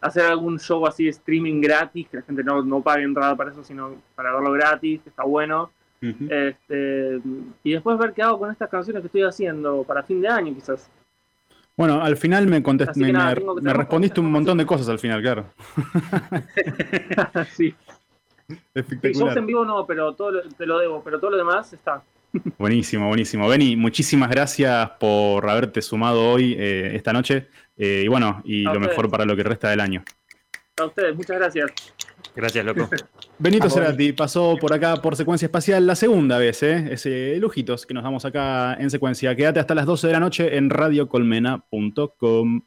Hacer 0.00 0.24
algún 0.26 0.60
show 0.60 0.86
así 0.86 1.04
de 1.04 1.10
streaming 1.10 1.60
gratis, 1.60 2.08
que 2.08 2.18
la 2.18 2.22
gente 2.22 2.44
no, 2.44 2.62
no 2.62 2.80
pague 2.80 3.02
entrada 3.02 3.34
para 3.34 3.50
eso, 3.50 3.64
sino 3.64 3.96
para 4.14 4.32
verlo 4.32 4.52
gratis, 4.52 5.00
que 5.02 5.08
está 5.08 5.24
bueno. 5.24 5.70
Este, 6.00 7.20
y 7.64 7.72
después 7.72 7.98
ver 7.98 8.12
qué 8.12 8.22
hago 8.22 8.38
con 8.38 8.52
estas 8.52 8.70
canciones 8.70 9.02
que 9.02 9.06
estoy 9.06 9.22
haciendo 9.24 9.82
para 9.82 10.04
fin 10.04 10.20
de 10.20 10.28
año, 10.28 10.54
quizás. 10.54 10.88
Bueno, 11.76 12.00
al 12.00 12.16
final 12.16 12.46
me, 12.46 12.62
contest- 12.62 12.90
Así 12.90 13.00
que 13.00 13.06
me, 13.06 13.12
nada, 13.12 13.34
respondiste 13.74 14.20
un 14.20 14.30
montón 14.30 14.58
de 14.58 14.66
cosas 14.66 14.88
al 14.88 15.00
final, 15.00 15.20
claro. 15.20 15.46
sí. 17.52 17.74
Espectacular. 18.74 19.36
en 19.38 19.46
vivo 19.46 19.64
no, 19.64 19.84
pero 19.86 20.14
todo 20.14 20.30
lo- 20.30 20.42
te 20.42 20.64
lo 20.66 20.78
debo, 20.78 21.02
pero 21.02 21.18
todo 21.20 21.30
lo 21.32 21.36
demás 21.36 21.72
está. 21.72 22.02
Buenísimo, 22.58 23.08
buenísimo. 23.08 23.48
Benny, 23.48 23.76
muchísimas 23.76 24.30
gracias 24.30 24.90
por 25.00 25.48
haberte 25.48 25.82
sumado 25.82 26.30
hoy, 26.32 26.54
eh, 26.58 26.92
esta 26.94 27.12
noche. 27.12 27.48
Eh, 27.76 28.02
y 28.04 28.08
bueno, 28.08 28.42
y 28.44 28.62
A 28.66 28.72
lo 28.72 28.72
ustedes. 28.72 28.88
mejor 28.90 29.10
para 29.10 29.24
lo 29.24 29.36
que 29.36 29.42
resta 29.42 29.70
del 29.70 29.80
año. 29.80 30.04
A 30.78 30.84
ustedes, 30.84 31.14
muchas 31.16 31.36
gracias. 31.38 31.70
Gracias, 32.34 32.64
loco. 32.64 32.88
Benito. 33.38 33.68
Cerati 33.68 34.12
pasó 34.12 34.56
por 34.60 34.72
acá 34.72 34.96
por 34.96 35.16
secuencia 35.16 35.46
espacial 35.46 35.86
la 35.86 35.96
segunda 35.96 36.38
vez, 36.38 36.62
¿eh? 36.62 36.88
Ese 36.92 37.36
lujitos 37.38 37.84
que 37.86 37.94
nos 37.94 38.04
damos 38.04 38.24
acá 38.24 38.74
en 38.74 38.90
secuencia. 38.90 39.34
Quédate 39.34 39.60
hasta 39.60 39.74
las 39.74 39.86
12 39.86 40.06
de 40.06 40.12
la 40.12 40.20
noche 40.20 40.56
en 40.56 40.70
radiocolmena.com. 40.70 42.62